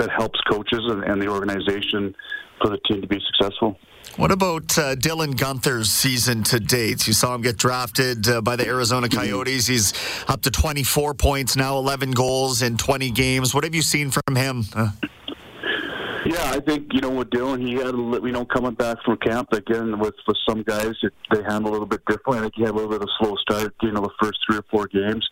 that 0.00 0.10
helps 0.10 0.40
coaches 0.50 0.80
and, 0.88 1.04
and 1.04 1.20
the 1.20 1.28
organization 1.28 2.14
for 2.60 2.70
the 2.70 2.78
team 2.88 3.00
to 3.00 3.06
be 3.06 3.20
successful. 3.26 3.78
What 4.16 4.32
about 4.32 4.76
uh, 4.76 4.96
Dylan 4.96 5.34
Guenther's 5.34 5.90
season 5.90 6.42
to 6.44 6.58
date? 6.58 7.06
You 7.06 7.12
saw 7.12 7.34
him 7.34 7.42
get 7.42 7.56
drafted 7.56 8.28
uh, 8.28 8.40
by 8.40 8.56
the 8.56 8.66
Arizona 8.66 9.08
Coyotes. 9.08 9.66
He's 9.66 9.92
up 10.28 10.42
to 10.42 10.50
24 10.50 11.14
points 11.14 11.54
now, 11.54 11.78
11 11.78 12.10
goals 12.12 12.60
in 12.62 12.76
20 12.76 13.10
games. 13.12 13.54
What 13.54 13.64
have 13.64 13.74
you 13.74 13.82
seen 13.82 14.10
from 14.10 14.34
him? 14.34 14.64
Uh, 14.74 14.90
yeah, 16.30 16.52
I 16.52 16.60
think 16.60 16.92
you 16.92 17.00
know 17.00 17.10
with 17.10 17.30
Dylan, 17.30 17.60
he 17.66 17.74
had 17.74 17.94
a, 17.94 18.26
you 18.26 18.32
know 18.32 18.44
coming 18.44 18.74
back 18.74 18.98
from 19.04 19.16
camp 19.16 19.52
again 19.52 19.98
with 19.98 20.14
with 20.28 20.36
some 20.48 20.62
guys 20.62 20.92
it, 21.02 21.12
they 21.32 21.42
handle 21.42 21.70
a 21.70 21.72
little 21.72 21.86
bit 21.86 22.04
differently. 22.06 22.38
I 22.38 22.42
think 22.42 22.54
he 22.56 22.62
had 22.62 22.70
a 22.70 22.74
little 22.74 22.90
bit 22.90 23.02
of 23.02 23.08
a 23.08 23.24
slow 23.24 23.34
start, 23.36 23.74
you 23.82 23.90
know, 23.90 24.00
the 24.00 24.10
first 24.22 24.38
three 24.46 24.58
or 24.58 24.64
four 24.70 24.86
games, 24.86 25.28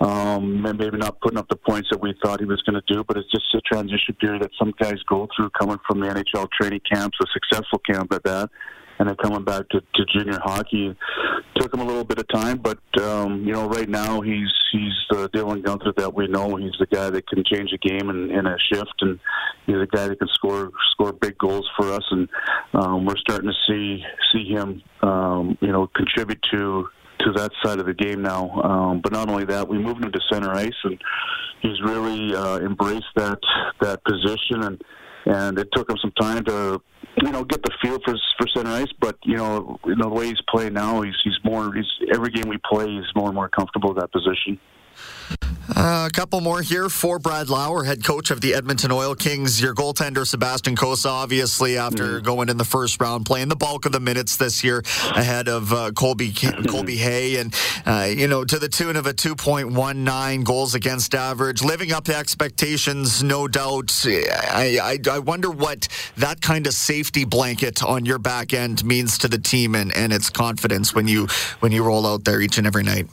um, 0.00 0.66
and 0.66 0.78
maybe 0.78 0.98
not 0.98 1.18
putting 1.20 1.38
up 1.38 1.48
the 1.48 1.56
points 1.56 1.88
that 1.90 2.00
we 2.00 2.14
thought 2.22 2.40
he 2.40 2.46
was 2.46 2.60
going 2.62 2.80
to 2.80 2.92
do. 2.92 3.02
But 3.04 3.16
it's 3.16 3.30
just 3.30 3.54
a 3.54 3.60
transition 3.62 4.14
period 4.20 4.42
that 4.42 4.50
some 4.58 4.74
guys 4.78 5.02
go 5.08 5.26
through 5.34 5.50
coming 5.58 5.78
from 5.86 6.00
the 6.00 6.08
NHL 6.08 6.48
training 6.60 6.80
camps, 6.92 7.16
a 7.22 7.26
successful 7.32 7.78
camp 7.78 8.12
at 8.12 8.22
that 8.24 8.50
and 8.98 9.08
then 9.08 9.16
coming 9.16 9.44
back 9.44 9.68
to, 9.70 9.80
to 9.80 10.04
junior 10.12 10.38
hockey 10.42 10.94
took 11.56 11.72
him 11.72 11.80
a 11.80 11.84
little 11.84 12.04
bit 12.04 12.18
of 12.18 12.28
time, 12.28 12.58
but 12.58 12.78
um, 13.00 13.44
you 13.44 13.52
know, 13.52 13.68
right 13.68 13.88
now 13.88 14.20
he's 14.20 14.52
he's 14.72 14.92
the 15.10 15.28
Dylan 15.30 15.62
Guenther 15.62 15.94
that 15.96 16.14
we 16.14 16.26
know. 16.26 16.56
He's 16.56 16.74
the 16.78 16.86
guy 16.86 17.10
that 17.10 17.26
can 17.28 17.44
change 17.44 17.72
a 17.72 17.78
game 17.78 18.10
in, 18.10 18.30
in 18.30 18.46
a 18.46 18.56
shift, 18.58 18.94
and 19.00 19.18
he's 19.66 19.76
a 19.76 19.86
guy 19.86 20.08
that 20.08 20.18
can 20.18 20.28
score 20.28 20.70
score 20.90 21.12
big 21.12 21.38
goals 21.38 21.68
for 21.76 21.92
us. 21.92 22.04
And 22.10 22.28
um, 22.74 23.04
we're 23.04 23.16
starting 23.16 23.50
to 23.50 23.56
see 23.66 24.04
see 24.32 24.48
him, 24.48 24.82
um, 25.02 25.56
you 25.60 25.72
know, 25.72 25.86
contribute 25.88 26.42
to 26.52 26.88
to 27.20 27.32
that 27.32 27.52
side 27.62 27.78
of 27.78 27.86
the 27.86 27.94
game 27.94 28.22
now. 28.22 28.50
Um, 28.62 29.00
but 29.00 29.12
not 29.12 29.28
only 29.28 29.44
that, 29.46 29.68
we 29.68 29.78
moved 29.78 30.04
him 30.04 30.12
to 30.12 30.20
center 30.30 30.52
ice, 30.52 30.72
and 30.84 31.00
he's 31.60 31.80
really 31.82 32.34
uh, 32.34 32.58
embraced 32.58 33.14
that 33.16 33.38
that 33.80 34.02
position 34.04 34.62
and 34.62 34.82
and 35.26 35.58
it 35.58 35.68
took 35.72 35.88
him 35.88 35.96
some 36.00 36.12
time 36.12 36.44
to 36.44 36.80
you 37.22 37.30
know 37.30 37.44
get 37.44 37.62
the 37.62 37.70
feel 37.82 37.98
for 38.04 38.14
for 38.38 38.46
center 38.54 38.70
ice. 38.70 38.92
But 39.00 39.16
you 39.24 39.36
know, 39.36 39.78
you 39.84 39.96
know 39.96 40.08
the 40.08 40.14
way 40.14 40.26
he's 40.26 40.42
playing 40.48 40.74
now, 40.74 41.02
he's 41.02 41.14
he's 41.22 41.38
more. 41.44 41.72
He's 41.74 41.86
every 42.12 42.30
game 42.30 42.48
we 42.48 42.58
play, 42.70 42.88
he's 42.88 43.14
more 43.14 43.28
and 43.28 43.34
more 43.34 43.48
comfortable 43.48 43.90
in 43.90 43.96
that 43.96 44.12
position. 44.12 44.58
Uh, 45.68 46.06
a 46.06 46.10
couple 46.12 46.42
more 46.42 46.60
here 46.60 46.90
for 46.90 47.18
Brad 47.18 47.48
Lauer, 47.48 47.84
head 47.84 48.04
coach 48.04 48.30
of 48.30 48.42
the 48.42 48.54
Edmonton 48.54 48.92
Oil 48.92 49.14
Kings. 49.14 49.62
Your 49.62 49.74
goaltender, 49.74 50.26
Sebastian 50.26 50.76
Cossa, 50.76 51.10
obviously, 51.10 51.78
after 51.78 52.20
mm. 52.20 52.22
going 52.22 52.50
in 52.50 52.58
the 52.58 52.66
first 52.66 53.00
round, 53.00 53.24
playing 53.24 53.48
the 53.48 53.56
bulk 53.56 53.86
of 53.86 53.92
the 53.92 54.00
minutes 54.00 54.36
this 54.36 54.62
year 54.62 54.82
ahead 55.16 55.48
of 55.48 55.72
uh, 55.72 55.90
Colby 55.92 56.32
Colby 56.68 56.96
Hay. 56.96 57.36
And, 57.36 57.54
uh, 57.86 58.08
you 58.10 58.28
know, 58.28 58.44
to 58.44 58.58
the 58.58 58.68
tune 58.68 58.96
of 58.96 59.06
a 59.06 59.14
2.19 59.14 60.44
goals 60.44 60.74
against 60.74 61.14
average, 61.14 61.62
living 61.62 61.92
up 61.92 62.04
to 62.04 62.14
expectations, 62.16 63.22
no 63.22 63.48
doubt. 63.48 64.04
I, 64.04 64.78
I, 64.82 65.10
I 65.10 65.18
wonder 65.18 65.50
what 65.50 65.88
that 66.18 66.42
kind 66.42 66.66
of 66.66 66.74
safety 66.74 67.24
blanket 67.24 67.82
on 67.82 68.04
your 68.04 68.18
back 68.18 68.52
end 68.52 68.84
means 68.84 69.16
to 69.18 69.28
the 69.28 69.38
team 69.38 69.74
and, 69.74 69.96
and 69.96 70.12
its 70.12 70.28
confidence 70.28 70.94
when 70.94 71.08
you 71.08 71.26
when 71.60 71.72
you 71.72 71.82
roll 71.82 72.06
out 72.06 72.24
there 72.24 72.42
each 72.42 72.58
and 72.58 72.66
every 72.66 72.82
night. 72.82 73.08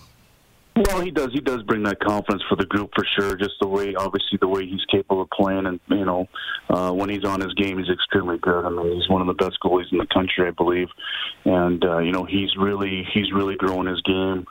Well, 0.87 1.01
he 1.01 1.11
does. 1.11 1.29
He 1.31 1.41
does 1.41 1.61
bring 1.63 1.83
that 1.83 1.99
confidence 1.99 2.43
for 2.49 2.55
the 2.55 2.65
group 2.65 2.91
for 2.95 3.05
sure. 3.05 3.35
Just 3.35 3.55
the 3.61 3.67
way, 3.67 3.93
obviously, 3.93 4.39
the 4.39 4.47
way 4.47 4.65
he's 4.65 4.83
capable 4.89 5.21
of 5.21 5.29
playing, 5.29 5.67
and 5.67 5.79
you 5.87 6.05
know, 6.05 6.27
uh, 6.69 6.91
when 6.91 7.09
he's 7.09 7.23
on 7.23 7.41
his 7.41 7.53
game, 7.53 7.77
he's 7.77 7.89
extremely 7.89 8.37
good. 8.39 8.65
I 8.65 8.69
mean, 8.69 8.95
he's 8.95 9.09
one 9.09 9.21
of 9.21 9.27
the 9.27 9.33
best 9.33 9.57
goalies 9.63 9.91
in 9.91 9.99
the 9.99 10.07
country, 10.07 10.47
I 10.47 10.51
believe. 10.51 10.87
And 11.45 11.83
uh, 11.85 11.99
you 11.99 12.11
know, 12.11 12.23
he's 12.23 12.55
really, 12.57 13.07
he's 13.13 13.31
really 13.31 13.55
growing 13.55 13.87
his 13.87 14.01
game. 14.01 14.47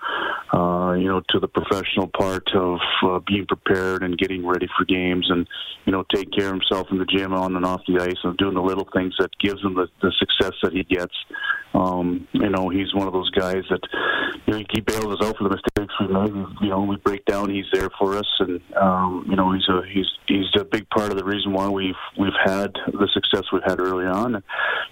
Uh, 0.52 0.92
you 0.92 1.08
know, 1.08 1.22
to 1.30 1.40
the 1.40 1.48
professional 1.48 2.08
part 2.08 2.48
of 2.54 2.78
uh, 3.02 3.18
being 3.26 3.46
prepared 3.46 4.02
and 4.02 4.18
getting 4.18 4.46
ready 4.46 4.68
for 4.76 4.84
games, 4.84 5.26
and 5.30 5.48
you 5.84 5.92
know, 5.92 6.04
take 6.14 6.30
care 6.32 6.46
of 6.46 6.52
himself 6.52 6.88
in 6.90 6.98
the 6.98 7.06
gym, 7.06 7.32
on 7.32 7.56
and 7.56 7.64
off 7.64 7.80
the 7.88 7.98
ice, 7.98 8.18
and 8.22 8.36
doing 8.36 8.54
the 8.54 8.62
little 8.62 8.88
things 8.92 9.14
that 9.18 9.30
gives 9.38 9.62
him 9.62 9.74
the, 9.74 9.88
the 10.02 10.12
success 10.18 10.54
that 10.62 10.72
he 10.72 10.84
gets. 10.84 11.14
Um, 11.74 12.28
you 12.32 12.50
know, 12.50 12.68
he's 12.68 12.92
one 12.94 13.06
of 13.06 13.12
those 13.12 13.30
guys 13.30 13.62
that 13.70 13.80
you 14.46 14.52
know 14.52 14.64
he 14.70 14.80
bails 14.80 15.20
us 15.20 15.26
out 15.26 15.36
for 15.36 15.44
the 15.44 15.50
mistakes 15.50 15.94
we 16.00 16.08
make. 16.08 16.19
You 16.26 16.68
know, 16.68 16.82
we 16.82 16.96
break 16.96 17.24
down, 17.24 17.50
he's 17.50 17.66
there 17.72 17.88
for 17.98 18.16
us, 18.16 18.26
and 18.40 18.60
um, 18.76 19.26
you 19.28 19.36
know, 19.36 19.52
he's 19.52 19.68
a 19.68 19.82
he's 19.92 20.06
he's 20.26 20.46
a 20.58 20.64
big 20.64 20.88
part 20.90 21.10
of 21.10 21.18
the 21.18 21.24
reason 21.24 21.52
why 21.52 21.68
we've 21.68 21.94
we've 22.18 22.32
had 22.44 22.72
the 22.86 23.08
success 23.12 23.44
we've 23.52 23.62
had 23.66 23.80
early 23.80 24.06
on. 24.06 24.36
And, 24.36 24.44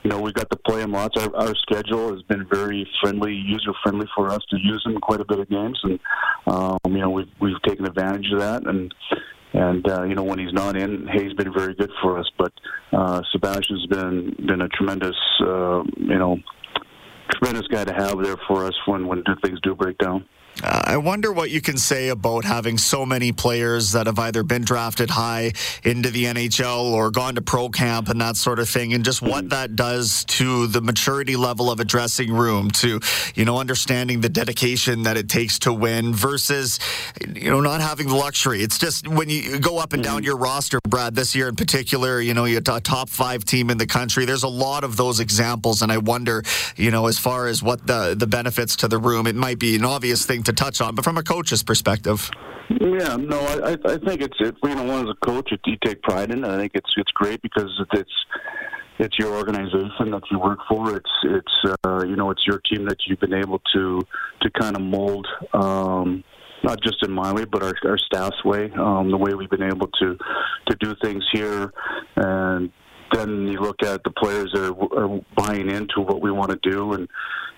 you 0.02 0.10
know, 0.10 0.20
we 0.20 0.32
got 0.32 0.50
to 0.50 0.56
play 0.56 0.80
him 0.80 0.92
lots. 0.92 1.16
Our, 1.20 1.34
our 1.36 1.54
schedule 1.56 2.12
has 2.12 2.22
been 2.22 2.46
very 2.50 2.88
friendly, 3.02 3.34
user 3.34 3.72
friendly 3.82 4.06
for 4.14 4.30
us 4.30 4.42
to 4.50 4.56
use 4.58 4.82
him 4.86 4.98
quite 5.00 5.20
a 5.20 5.24
bit 5.24 5.40
of 5.40 5.48
games, 5.48 5.78
and 5.82 5.98
um, 6.46 6.78
you 6.86 6.98
know, 6.98 7.10
we've 7.10 7.30
we've 7.40 7.62
taken 7.62 7.86
advantage 7.86 8.30
of 8.32 8.40
that 8.40 8.66
and. 8.66 8.94
And 9.54 9.88
uh, 9.90 10.02
you 10.02 10.14
know 10.14 10.24
when 10.24 10.38
he's 10.38 10.52
not 10.52 10.76
in, 10.76 11.06
Hay's 11.06 11.32
been 11.32 11.50
very 11.54 11.74
good 11.74 11.90
for 12.02 12.18
us. 12.18 12.30
But 12.36 12.52
uh, 12.92 13.22
Sebastian's 13.32 13.86
been 13.86 14.36
been 14.46 14.60
a 14.60 14.68
tremendous 14.68 15.16
uh, 15.40 15.84
you 15.96 16.18
know 16.18 16.36
tremendous 17.30 17.66
guy 17.68 17.84
to 17.84 17.94
have 17.94 18.22
there 18.22 18.36
for 18.46 18.66
us 18.66 18.74
when 18.84 19.06
when 19.06 19.24
things 19.42 19.58
do 19.62 19.74
break 19.74 19.96
down. 19.96 20.26
Uh, 20.62 20.82
I 20.84 20.96
wonder 20.96 21.32
what 21.32 21.50
you 21.50 21.60
can 21.60 21.76
say 21.76 22.08
about 22.08 22.44
having 22.44 22.78
so 22.78 23.06
many 23.06 23.30
players 23.32 23.92
that 23.92 24.06
have 24.06 24.18
either 24.18 24.42
been 24.42 24.62
drafted 24.62 25.10
high 25.10 25.52
into 25.84 26.10
the 26.10 26.24
NHL 26.24 26.92
or 26.92 27.10
gone 27.10 27.36
to 27.36 27.42
pro 27.42 27.68
camp 27.68 28.08
and 28.08 28.20
that 28.20 28.36
sort 28.36 28.58
of 28.58 28.68
thing, 28.68 28.92
and 28.92 29.04
just 29.04 29.22
what 29.22 29.50
that 29.50 29.76
does 29.76 30.24
to 30.24 30.66
the 30.66 30.80
maturity 30.80 31.36
level 31.36 31.70
of 31.70 31.78
a 31.78 31.84
dressing 31.84 32.32
room, 32.32 32.70
to 32.72 33.00
you 33.34 33.44
know 33.44 33.58
understanding 33.58 34.20
the 34.20 34.28
dedication 34.28 35.04
that 35.04 35.16
it 35.16 35.28
takes 35.28 35.60
to 35.60 35.72
win 35.72 36.12
versus 36.12 36.80
you 37.34 37.50
know 37.50 37.60
not 37.60 37.80
having 37.80 38.08
the 38.08 38.16
luxury. 38.16 38.62
It's 38.62 38.78
just 38.78 39.06
when 39.06 39.30
you 39.30 39.60
go 39.60 39.78
up 39.78 39.92
and 39.92 40.02
down 40.02 40.18
mm-hmm. 40.18 40.24
your 40.24 40.36
roster, 40.36 40.80
Brad, 40.88 41.14
this 41.14 41.36
year 41.36 41.48
in 41.48 41.56
particular, 41.56 42.20
you 42.20 42.34
know 42.34 42.46
you're 42.46 42.58
a 42.58 42.80
top 42.80 43.08
five 43.08 43.44
team 43.44 43.70
in 43.70 43.78
the 43.78 43.86
country. 43.86 44.24
There's 44.24 44.42
a 44.42 44.48
lot 44.48 44.82
of 44.82 44.96
those 44.96 45.20
examples, 45.20 45.82
and 45.82 45.92
I 45.92 45.98
wonder, 45.98 46.42
you 46.76 46.90
know, 46.90 47.06
as 47.06 47.18
far 47.18 47.46
as 47.46 47.62
what 47.62 47.86
the 47.86 48.16
the 48.18 48.26
benefits 48.26 48.74
to 48.76 48.88
the 48.88 48.98
room, 48.98 49.28
it 49.28 49.36
might 49.36 49.60
be 49.60 49.76
an 49.76 49.84
obvious 49.84 50.26
thing 50.26 50.42
to 50.48 50.52
touch 50.54 50.80
on, 50.80 50.94
but 50.94 51.04
from 51.04 51.18
a 51.18 51.22
coach's 51.22 51.62
perspective. 51.62 52.30
Yeah, 52.70 53.16
no, 53.16 53.40
I, 53.40 53.76
I 53.84 53.96
think 53.98 54.22
it's 54.22 54.36
it, 54.40 54.56
you 54.62 54.74
know, 54.74 54.84
one 54.84 55.06
as 55.06 55.10
a 55.10 55.26
coach, 55.26 55.50
you, 55.50 55.58
you 55.66 55.76
take 55.84 56.02
pride 56.02 56.30
in 56.30 56.44
it. 56.44 56.48
I 56.48 56.58
think 56.58 56.72
it's 56.74 56.90
it's 56.96 57.12
great 57.12 57.40
because 57.42 57.70
it's 57.92 58.10
it's 58.98 59.18
your 59.18 59.34
organization 59.34 60.10
that 60.10 60.22
you 60.30 60.38
work 60.38 60.58
for. 60.68 60.96
It's 60.96 61.10
it's 61.24 61.74
uh, 61.84 62.04
you 62.06 62.16
know 62.16 62.30
it's 62.30 62.46
your 62.46 62.60
team 62.70 62.86
that 62.86 62.98
you've 63.06 63.20
been 63.20 63.34
able 63.34 63.60
to 63.74 64.02
to 64.42 64.50
kind 64.50 64.76
of 64.76 64.82
mold. 64.82 65.26
Um, 65.52 66.24
not 66.64 66.82
just 66.82 67.04
in 67.04 67.12
my 67.12 67.32
way, 67.32 67.44
but 67.44 67.62
our, 67.62 67.74
our 67.84 67.98
staff's 67.98 68.44
way, 68.44 68.68
um, 68.72 69.12
the 69.12 69.16
way 69.16 69.32
we've 69.32 69.48
been 69.48 69.62
able 69.62 69.86
to 70.00 70.18
to 70.68 70.76
do 70.80 70.94
things 71.02 71.24
here, 71.32 71.72
and 72.16 72.70
then 73.12 73.46
you 73.46 73.60
look 73.60 73.82
at 73.82 74.02
the 74.02 74.10
players 74.10 74.50
that 74.52 74.74
are, 74.74 74.98
are 74.98 75.20
buying 75.36 75.70
into 75.70 76.00
what 76.00 76.20
we 76.20 76.30
want 76.30 76.50
to 76.50 76.70
do, 76.70 76.92
and 76.92 77.08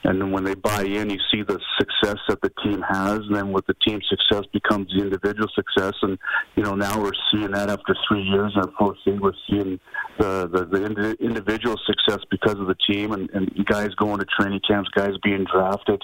and 0.05 0.21
then 0.21 0.31
when 0.31 0.45
they 0.45 0.55
buy 0.55 0.83
in, 0.83 1.11
you 1.11 1.19
see 1.31 1.43
the 1.43 1.61
success 1.79 2.19
that 2.29 2.41
the 2.43 2.51
team 2.63 2.83
has, 2.83 3.19
and 3.19 3.35
then 3.35 3.53
with 3.53 3.67
the 3.67 3.75
team 3.87 4.01
success 4.09 4.45
becomes 4.53 4.91
the 4.93 5.03
individual 5.03 5.49
success, 5.55 5.95
and 6.03 6.19
you 6.57 6.63
know 6.63 6.75
now 6.75 7.01
we're 7.01 7.13
seeing 7.33 7.51
that 7.51 7.69
after 7.69 7.95
three 8.09 8.23
years 8.23 8.53
in 8.55 8.61
our 8.63 8.69
Pro 8.69 8.95
C, 9.05 9.13
we're 9.13 9.33
seeing 9.49 9.79
the 10.19 10.49
the, 10.49 10.65
the 10.65 11.17
individual 11.21 11.77
success 11.87 12.21
because 12.31 12.59
of 12.59 12.67
the 12.67 12.77
team, 12.89 13.13
and, 13.13 13.29
and 13.31 13.67
guys 13.67 13.91
going 13.97 14.19
to 14.19 14.27
training 14.39 14.61
camps, 14.67 14.89
guys 14.95 15.13
being 15.23 15.45
drafted. 15.53 16.03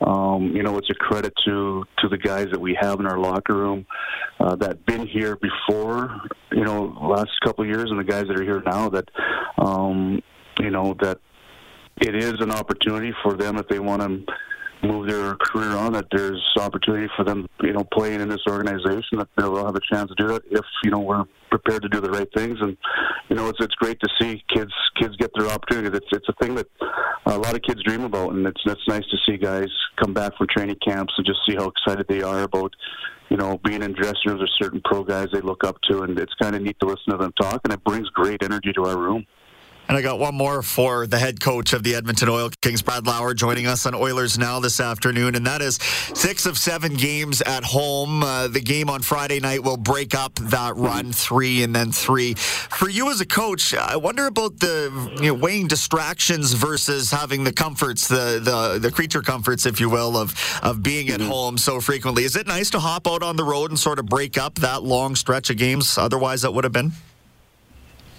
Um, 0.00 0.54
you 0.54 0.62
know, 0.62 0.76
it's 0.76 0.90
a 0.90 0.94
credit 0.94 1.32
to 1.46 1.84
to 1.98 2.08
the 2.08 2.18
guys 2.18 2.48
that 2.52 2.60
we 2.60 2.76
have 2.80 3.00
in 3.00 3.06
our 3.06 3.18
locker 3.18 3.54
room 3.54 3.86
uh, 4.40 4.56
that 4.56 4.84
been 4.86 5.06
here 5.06 5.36
before, 5.36 6.20
you 6.52 6.64
know, 6.64 6.96
last 7.00 7.30
couple 7.44 7.64
of 7.64 7.70
years, 7.70 7.90
and 7.90 7.98
the 7.98 8.04
guys 8.04 8.26
that 8.28 8.38
are 8.38 8.44
here 8.44 8.62
now 8.64 8.88
that, 8.88 9.08
um, 9.58 10.22
you 10.60 10.70
know, 10.70 10.94
that 11.00 11.18
it 12.00 12.14
is 12.14 12.34
an 12.40 12.50
opportunity 12.50 13.12
for 13.22 13.34
them 13.34 13.56
if 13.56 13.68
they 13.68 13.78
want 13.78 14.02
to 14.02 14.34
move 14.86 15.08
their 15.08 15.34
career 15.36 15.70
on 15.70 15.92
that 15.92 16.06
there's 16.12 16.40
opportunity 16.56 17.08
for 17.16 17.24
them 17.24 17.48
you 17.62 17.72
know 17.72 17.84
playing 17.92 18.20
in 18.20 18.28
this 18.28 18.42
organization 18.48 19.18
that 19.18 19.28
they'll 19.36 19.64
have 19.64 19.74
a 19.74 19.80
chance 19.92 20.08
to 20.08 20.14
do 20.14 20.28
that 20.28 20.42
if 20.50 20.64
you 20.84 20.90
know 20.90 21.00
we're 21.00 21.24
prepared 21.50 21.82
to 21.82 21.88
do 21.88 22.00
the 22.00 22.10
right 22.10 22.28
things. 22.36 22.58
And 22.60 22.76
you 23.28 23.36
know 23.36 23.48
it's 23.48 23.58
it's 23.60 23.74
great 23.74 23.98
to 24.00 24.08
see 24.20 24.42
kids 24.54 24.72
kids 24.96 25.16
get 25.16 25.30
their 25.36 25.48
opportunity 25.48 25.96
it's 25.96 26.06
it's 26.12 26.28
a 26.28 26.32
thing 26.34 26.54
that 26.54 26.68
a 27.26 27.38
lot 27.38 27.54
of 27.54 27.62
kids 27.62 27.82
dream 27.82 28.04
about 28.04 28.34
and 28.34 28.46
it's 28.46 28.60
it's 28.66 28.86
nice 28.86 29.04
to 29.10 29.16
see 29.26 29.36
guys 29.36 29.68
come 29.96 30.14
back 30.14 30.36
from 30.36 30.46
training 30.46 30.76
camps 30.86 31.12
and 31.16 31.26
just 31.26 31.40
see 31.48 31.56
how 31.56 31.68
excited 31.68 32.06
they 32.08 32.22
are 32.22 32.42
about 32.42 32.72
you 33.30 33.36
know, 33.36 33.58
being 33.62 33.82
in 33.82 33.92
dressing 33.92 34.22
rooms 34.26 34.40
with 34.40 34.50
certain 34.58 34.80
pro 34.84 35.04
guys 35.04 35.28
they 35.32 35.40
look 35.40 35.62
up 35.62 35.76
to, 35.82 36.02
and 36.02 36.18
it's 36.18 36.32
kind 36.40 36.56
of 36.56 36.62
neat 36.62 36.78
to 36.80 36.86
listen 36.86 37.10
to 37.10 37.18
them 37.18 37.32
talk, 37.38 37.60
and 37.64 37.72
it 37.72 37.84
brings 37.84 38.08
great 38.10 38.42
energy 38.42 38.72
to 38.72 38.84
our 38.84 38.98
room. 38.98 39.26
And 39.88 39.96
I 39.96 40.02
got 40.02 40.18
one 40.18 40.34
more 40.34 40.62
for 40.62 41.06
the 41.06 41.18
head 41.18 41.40
coach 41.40 41.72
of 41.72 41.82
the 41.82 41.94
Edmonton 41.94 42.28
Oil 42.28 42.50
Kings, 42.60 42.82
Brad 42.82 43.06
Lauer, 43.06 43.32
joining 43.32 43.66
us 43.66 43.86
on 43.86 43.94
Oilers 43.94 44.38
Now 44.38 44.60
this 44.60 44.80
afternoon. 44.80 45.34
And 45.34 45.46
that 45.46 45.62
is 45.62 45.76
six 46.12 46.44
of 46.44 46.58
seven 46.58 46.92
games 46.92 47.40
at 47.40 47.64
home. 47.64 48.22
Uh, 48.22 48.48
the 48.48 48.60
game 48.60 48.90
on 48.90 49.00
Friday 49.00 49.40
night 49.40 49.64
will 49.64 49.78
break 49.78 50.14
up 50.14 50.34
that 50.34 50.76
run, 50.76 51.10
three 51.10 51.62
and 51.62 51.74
then 51.74 51.90
three. 51.90 52.34
For 52.34 52.90
you 52.90 53.10
as 53.10 53.22
a 53.22 53.26
coach, 53.26 53.72
I 53.72 53.96
wonder 53.96 54.26
about 54.26 54.58
the 54.58 55.10
you 55.22 55.28
know, 55.28 55.34
weighing 55.34 55.68
distractions 55.68 56.52
versus 56.52 57.10
having 57.10 57.44
the 57.44 57.52
comforts, 57.52 58.08
the, 58.08 58.40
the, 58.42 58.78
the 58.78 58.90
creature 58.90 59.22
comforts, 59.22 59.64
if 59.64 59.80
you 59.80 59.88
will, 59.88 60.18
of, 60.18 60.34
of 60.62 60.82
being 60.82 61.08
at 61.08 61.22
home 61.22 61.56
so 61.56 61.80
frequently. 61.80 62.24
Is 62.24 62.36
it 62.36 62.46
nice 62.46 62.68
to 62.70 62.78
hop 62.78 63.06
out 63.06 63.22
on 63.22 63.36
the 63.36 63.44
road 63.44 63.70
and 63.70 63.80
sort 63.80 63.98
of 63.98 64.04
break 64.04 64.36
up 64.36 64.56
that 64.56 64.82
long 64.82 65.16
stretch 65.16 65.48
of 65.48 65.56
games 65.56 65.96
otherwise 65.96 66.42
that 66.42 66.52
would 66.52 66.64
have 66.64 66.74
been? 66.74 66.92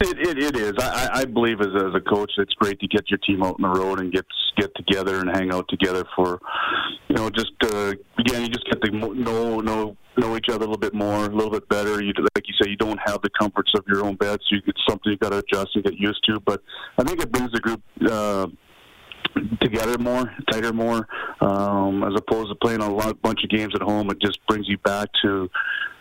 It, 0.02 0.18
it, 0.18 0.38
it 0.38 0.56
is. 0.56 0.74
I, 0.80 1.10
I 1.14 1.26
believe 1.26 1.60
as, 1.60 1.68
as 1.76 1.94
a 1.94 2.00
coach, 2.00 2.32
it's 2.38 2.54
great 2.54 2.80
to 2.80 2.88
get 2.88 3.10
your 3.10 3.18
team 3.20 3.44
out 3.44 3.56
on 3.62 3.74
the 3.74 3.80
road 3.80 4.00
and 4.00 4.12
get 4.12 4.26
get 4.56 4.74
together 4.76 5.20
and 5.20 5.30
hang 5.30 5.54
out 5.54 5.68
together 5.70 6.06
for, 6.16 6.40
you 7.08 7.16
know, 7.16 7.30
just 7.30 7.52
uh, 7.64 7.94
again, 8.18 8.44
you 8.44 8.48
just 8.48 8.66
get 8.66 8.82
to 8.82 8.92
know 8.92 9.60
know 9.60 9.98
know 10.18 10.38
each 10.38 10.48
other 10.48 10.66
a 10.66 10.70
little 10.70 10.78
bit 10.78 10.94
more, 10.94 11.26
a 11.26 11.30
little 11.30 11.52
bit 11.52 11.68
better. 11.68 12.02
You 12.02 12.14
like 12.36 12.48
you 12.48 12.54
say, 12.62 12.70
you 12.70 12.78
don't 12.78 13.00
have 13.06 13.22
the 13.22 13.30
comforts 13.38 13.74
of 13.76 13.84
your 13.88 14.06
own 14.06 14.16
bed, 14.16 14.40
so 14.48 14.56
you 14.56 14.62
get 14.62 14.76
something 14.88 15.12
you 15.12 15.18
got 15.18 15.32
to 15.32 15.40
adjust 15.40 15.76
and 15.76 15.84
get 15.84 15.98
used 15.98 16.24
to. 16.30 16.40
But 16.40 16.62
I 16.98 17.04
think 17.04 17.22
it 17.22 17.32
brings 17.32 17.52
the 17.52 17.60
group. 17.60 17.82
Uh, 18.10 18.48
together 19.62 19.98
more, 20.00 20.34
tighter 20.50 20.74
more, 20.74 21.08
um, 21.42 22.04
as 22.04 22.14
opposed 22.18 22.50
to 22.50 22.56
playing 22.56 22.82
a 22.82 22.92
lot, 22.92 23.22
bunch 23.22 23.44
of 23.44 23.50
games 23.50 23.74
at 23.76 23.82
home. 23.82 24.10
It 24.10 24.20
just 24.20 24.40
brings 24.48 24.68
you 24.68 24.78
back 24.80 25.08
to 25.24 25.50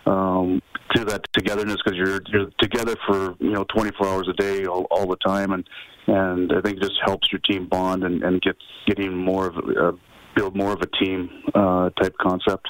um, 0.09 0.63
to 0.95 1.05
that 1.05 1.25
togetherness 1.33 1.77
because 1.85 1.97
you're 1.97 2.21
you're 2.29 2.51
together 2.59 2.97
for 3.07 3.37
you 3.39 3.53
know 3.53 3.65
24 3.65 4.07
hours 4.07 4.29
a 4.29 4.33
day 4.35 4.65
all, 4.65 4.87
all 4.91 5.07
the 5.07 5.17
time, 5.17 5.53
and 5.53 5.69
and 6.07 6.53
I 6.53 6.61
think 6.61 6.79
it 6.79 6.83
just 6.83 6.99
helps 7.05 7.31
your 7.31 7.41
team 7.41 7.67
bond 7.67 8.05
and, 8.05 8.23
and 8.23 8.41
get 8.41 8.57
getting 8.87 9.15
more 9.17 9.47
of 9.47 9.57
a, 9.57 9.89
uh, 9.89 9.93
build 10.35 10.57
more 10.57 10.73
of 10.73 10.81
a 10.81 10.87
team 10.87 11.31
uh, 11.55 11.91
type 11.91 12.15
concept. 12.21 12.69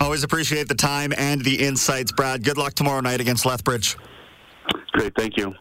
Always 0.00 0.22
appreciate 0.22 0.68
the 0.68 0.74
time 0.74 1.12
and 1.16 1.42
the 1.42 1.64
insights, 1.64 2.12
Brad. 2.12 2.44
Good 2.44 2.58
luck 2.58 2.74
tomorrow 2.74 3.00
night 3.00 3.20
against 3.20 3.46
Lethbridge. 3.46 3.96
Great, 4.92 5.14
thank 5.16 5.36
you. 5.36 5.54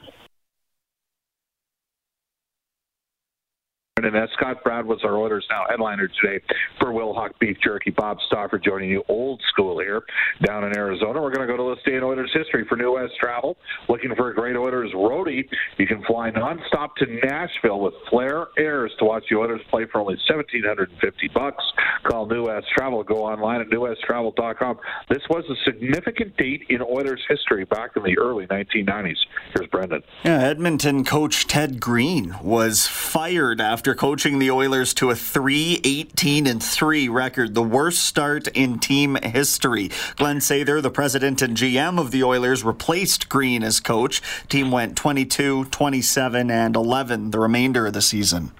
And 3.98 4.16
as 4.16 4.30
Scott 4.38 4.64
Brad 4.64 4.86
was 4.86 5.00
our 5.04 5.18
Oilers 5.18 5.46
Now 5.50 5.66
headliner 5.70 6.08
today 6.08 6.42
for 6.80 6.94
Wilhauk 6.94 7.32
Beef 7.40 7.58
Jerky. 7.62 7.92
Bob 7.92 8.20
Stauffer 8.28 8.58
joining 8.58 8.90
you 8.90 9.04
old 9.10 9.42
school 9.50 9.80
here 9.80 10.02
down 10.46 10.64
in 10.64 10.76
Arizona. 10.78 11.22
We're 11.22 11.34
going 11.34 11.46
to 11.46 11.54
go 11.54 11.58
to 11.58 11.76
this 11.76 11.84
day 11.84 11.98
in 11.98 12.04
Oilers 12.04 12.32
history 12.34 12.66
for 12.70 12.78
New 12.78 12.94
West 12.94 13.14
Travel. 13.20 13.58
Looking 13.90 14.16
for 14.16 14.30
a 14.30 14.34
great 14.34 14.56
Oilers 14.56 14.92
roadie, 14.94 15.46
you 15.78 15.88
can 15.88 16.02
fly 16.06 16.32
nonstop 16.32 16.96
to 17.00 17.06
Nashville 17.28 17.82
with 17.82 17.94
Flair 18.10 18.48
Airs 18.58 18.94
to 19.00 19.06
watch 19.06 19.26
the 19.30 19.36
Oilers 19.36 19.62
play 19.70 19.86
for 19.92 20.00
only 20.00 20.16
1750 20.26 21.28
bucks. 21.34 21.64
Call 22.04 22.28
New 22.28 22.46
West 22.46 22.68
Travel. 22.74 23.04
Go 23.04 23.26
online 23.26 23.60
at 23.60 23.68
newwesttravel.com. 23.68 24.80
This 25.10 25.22
was 25.30 25.44
a 25.50 25.56
significant 25.70 26.38
date 26.38 26.64
in 26.70 26.82
Oilers 26.82 27.22
history 27.28 27.66
back 27.66 27.92
in 27.98 28.04
the 28.04 28.18
early 28.18 28.48
1990s. 28.48 29.18
Here's 29.54 29.70
Brendan. 29.70 30.02
Yeah, 30.24 30.40
Edmonton 30.40 31.04
coach 31.04 31.46
Ted 31.46 31.82
Green 31.82 32.38
was 32.42 32.88
fired 32.88 33.60
after 33.60 33.81
after 33.82 33.96
coaching 33.96 34.38
the 34.38 34.52
Oilers 34.52 34.94
to 34.94 35.10
a 35.10 35.16
3 35.16 35.82
18 35.84 36.46
and 36.46 36.62
3 36.62 37.10
record, 37.10 37.56
the 37.56 37.64
worst 37.64 38.06
start 38.06 38.48
in 38.50 38.78
team 38.78 39.16
history. 39.24 39.90
Glenn 40.18 40.38
Sather, 40.38 40.84
the 40.84 40.92
president 40.92 41.42
and 41.42 41.58
GM 41.58 42.00
of 42.00 42.12
the 42.12 42.24
Oilers, 42.24 42.64
replaced 42.64 43.28
Green 43.28 43.64
as 43.64 43.80
coach. 43.80 44.22
Team 44.50 44.70
went 44.70 44.96
22, 44.96 45.66
27, 45.66 46.52
and 46.52 46.76
11 46.76 47.32
the 47.32 47.40
remainder 47.40 47.88
of 47.88 47.94
the 47.94 48.04
season. 48.04 48.52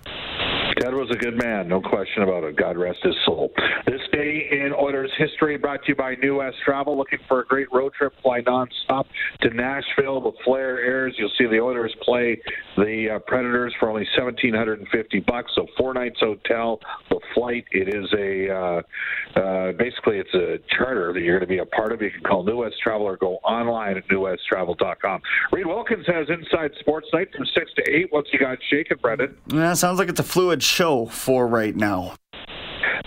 Was 1.02 1.10
a 1.10 1.16
good 1.16 1.36
man, 1.36 1.68
no 1.68 1.82
question 1.82 2.22
about 2.22 2.44
it. 2.44 2.56
God 2.56 2.78
rest 2.78 3.00
his 3.02 3.16
soul. 3.26 3.52
This 3.88 4.02
day 4.12 4.48
in 4.52 4.72
Oilers 4.72 5.10
history 5.18 5.58
brought 5.58 5.82
to 5.86 5.88
you 5.90 5.96
by 5.96 6.14
New 6.14 6.38
West 6.38 6.58
Travel. 6.64 6.96
Looking 6.96 7.18
for 7.28 7.40
a 7.40 7.46
great 7.46 7.74
road 7.74 7.94
trip, 7.94 8.14
fly 8.22 8.42
nonstop 8.42 9.06
to 9.42 9.50
Nashville 9.50 10.22
with 10.22 10.36
Flair 10.46 10.80
Airs. 10.80 11.16
You'll 11.18 11.32
see 11.40 11.48
the 11.48 11.60
Oilers 11.60 11.92
play 12.04 12.40
the 12.78 13.16
uh, 13.16 13.20
Predators 13.26 13.74
for 13.80 13.90
only 13.90 14.08
seventeen 14.16 14.54
hundred 14.54 14.78
and 14.78 14.88
fifty 14.90 15.22
bucks. 15.22 15.52
So 15.56 15.66
four 15.76 15.96
nights 15.96 16.20
hotel, 16.20 16.80
the 17.10 17.20
flight. 17.34 17.66
It 17.72 17.88
is 17.88 18.06
a 18.14 18.54
uh, 18.54 19.40
uh, 19.40 19.72
basically 19.72 20.20
it's 20.20 20.34
a 20.36 20.60
charter 20.78 21.14
that 21.14 21.22
you're 21.22 21.40
going 21.40 21.50
to 21.50 21.52
be 21.52 21.58
a 21.58 21.66
part 21.66 21.94
of. 21.94 22.02
You 22.04 22.12
can 22.12 22.22
call 22.22 22.44
New 22.44 22.58
West 22.58 22.76
Travel 22.80 23.08
or 23.08 23.18
go 23.18 23.38
online 23.38 23.98
at 23.98 24.08
newwesttravel.com. 24.08 25.22
Reed 25.52 25.66
Wilkins 25.66 26.06
has 26.06 26.28
Inside 26.30 26.74
Sports 26.80 27.08
Night 27.12 27.30
from 27.36 27.48
six 27.56 27.72
to 27.78 27.92
eight. 27.92 28.06
What's 28.12 28.32
you 28.32 28.38
got 28.38 28.60
shaking, 28.70 28.98
Brendan? 29.02 29.36
Yeah, 29.48 29.74
sounds 29.74 29.98
like 29.98 30.08
it's 30.08 30.20
a 30.20 30.24
fluid 30.24 30.62
show 30.62 30.91
for 31.08 31.48
right 31.48 31.76
now. 31.76 32.16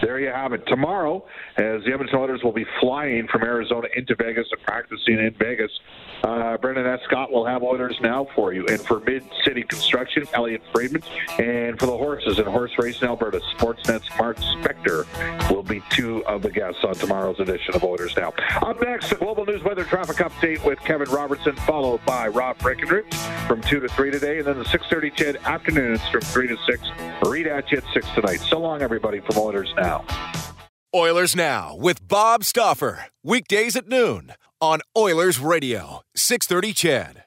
There 0.00 0.18
you 0.18 0.28
have 0.28 0.52
it. 0.52 0.66
Tomorrow, 0.66 1.24
as 1.56 1.82
the 1.84 1.92
Edmonton 1.92 2.18
Oilers 2.18 2.42
will 2.42 2.52
be 2.52 2.66
flying 2.80 3.28
from 3.28 3.42
Arizona 3.42 3.88
into 3.96 4.14
Vegas 4.14 4.46
and 4.50 4.62
practicing 4.62 5.18
in 5.18 5.34
Vegas, 5.38 5.70
uh, 6.24 6.56
Brendan 6.56 6.86
Escott 6.86 7.30
will 7.30 7.44
have 7.44 7.62
Oilers 7.62 7.96
now 8.00 8.26
for 8.34 8.52
you. 8.52 8.64
And 8.66 8.80
for 8.80 9.00
Mid 9.00 9.24
City 9.44 9.62
Construction, 9.62 10.24
Elliot 10.32 10.62
Friedman. 10.72 11.02
And 11.38 11.78
for 11.78 11.86
the 11.86 11.96
horses 11.96 12.38
and 12.38 12.48
horse 12.48 12.72
race 12.78 13.00
in 13.02 13.08
Alberta, 13.08 13.40
Sportsnet's 13.56 14.08
Mark 14.18 14.38
Spector 14.38 15.06
will 15.50 15.62
be 15.62 15.82
two 15.90 16.24
of 16.26 16.42
the 16.42 16.50
guests 16.50 16.82
on 16.84 16.94
tomorrow's 16.94 17.40
edition 17.40 17.74
of 17.74 17.84
Oilers 17.84 18.16
Now. 18.16 18.32
Up 18.62 18.80
next, 18.80 19.10
the 19.10 19.16
Global 19.16 19.44
News 19.44 19.62
Weather 19.62 19.84
Traffic 19.84 20.16
Update 20.16 20.64
with 20.64 20.80
Kevin 20.80 21.10
Robertson, 21.10 21.56
followed 21.56 22.04
by 22.04 22.28
Rob 22.28 22.58
Breckenridge 22.58 23.12
from 23.46 23.60
2 23.62 23.80
to 23.80 23.88
3 23.88 24.10
today. 24.10 24.38
And 24.38 24.46
then 24.46 24.58
the 24.58 24.64
6.30 24.64 25.14
CHED 25.14 25.36
afternoons 25.44 26.00
from 26.08 26.22
3 26.22 26.48
to 26.48 26.56
6. 26.66 26.82
Reed 27.26 27.46
at 27.46 27.70
you 27.70 27.78
at 27.78 27.84
6 27.92 28.06
tonight. 28.14 28.40
So 28.40 28.58
long, 28.58 28.82
everybody, 28.82 29.20
from 29.20 29.38
Oilers 29.38 29.63
Now. 29.76 30.04
Oilers 30.94 31.34
Now 31.34 31.76
with 31.76 32.06
Bob 32.06 32.44
Stauffer. 32.44 33.06
Weekdays 33.22 33.76
at 33.76 33.88
noon 33.88 34.32
on 34.60 34.80
Oilers 34.96 35.38
Radio, 35.38 36.02
630 36.14 36.72
CHED. 36.72 37.23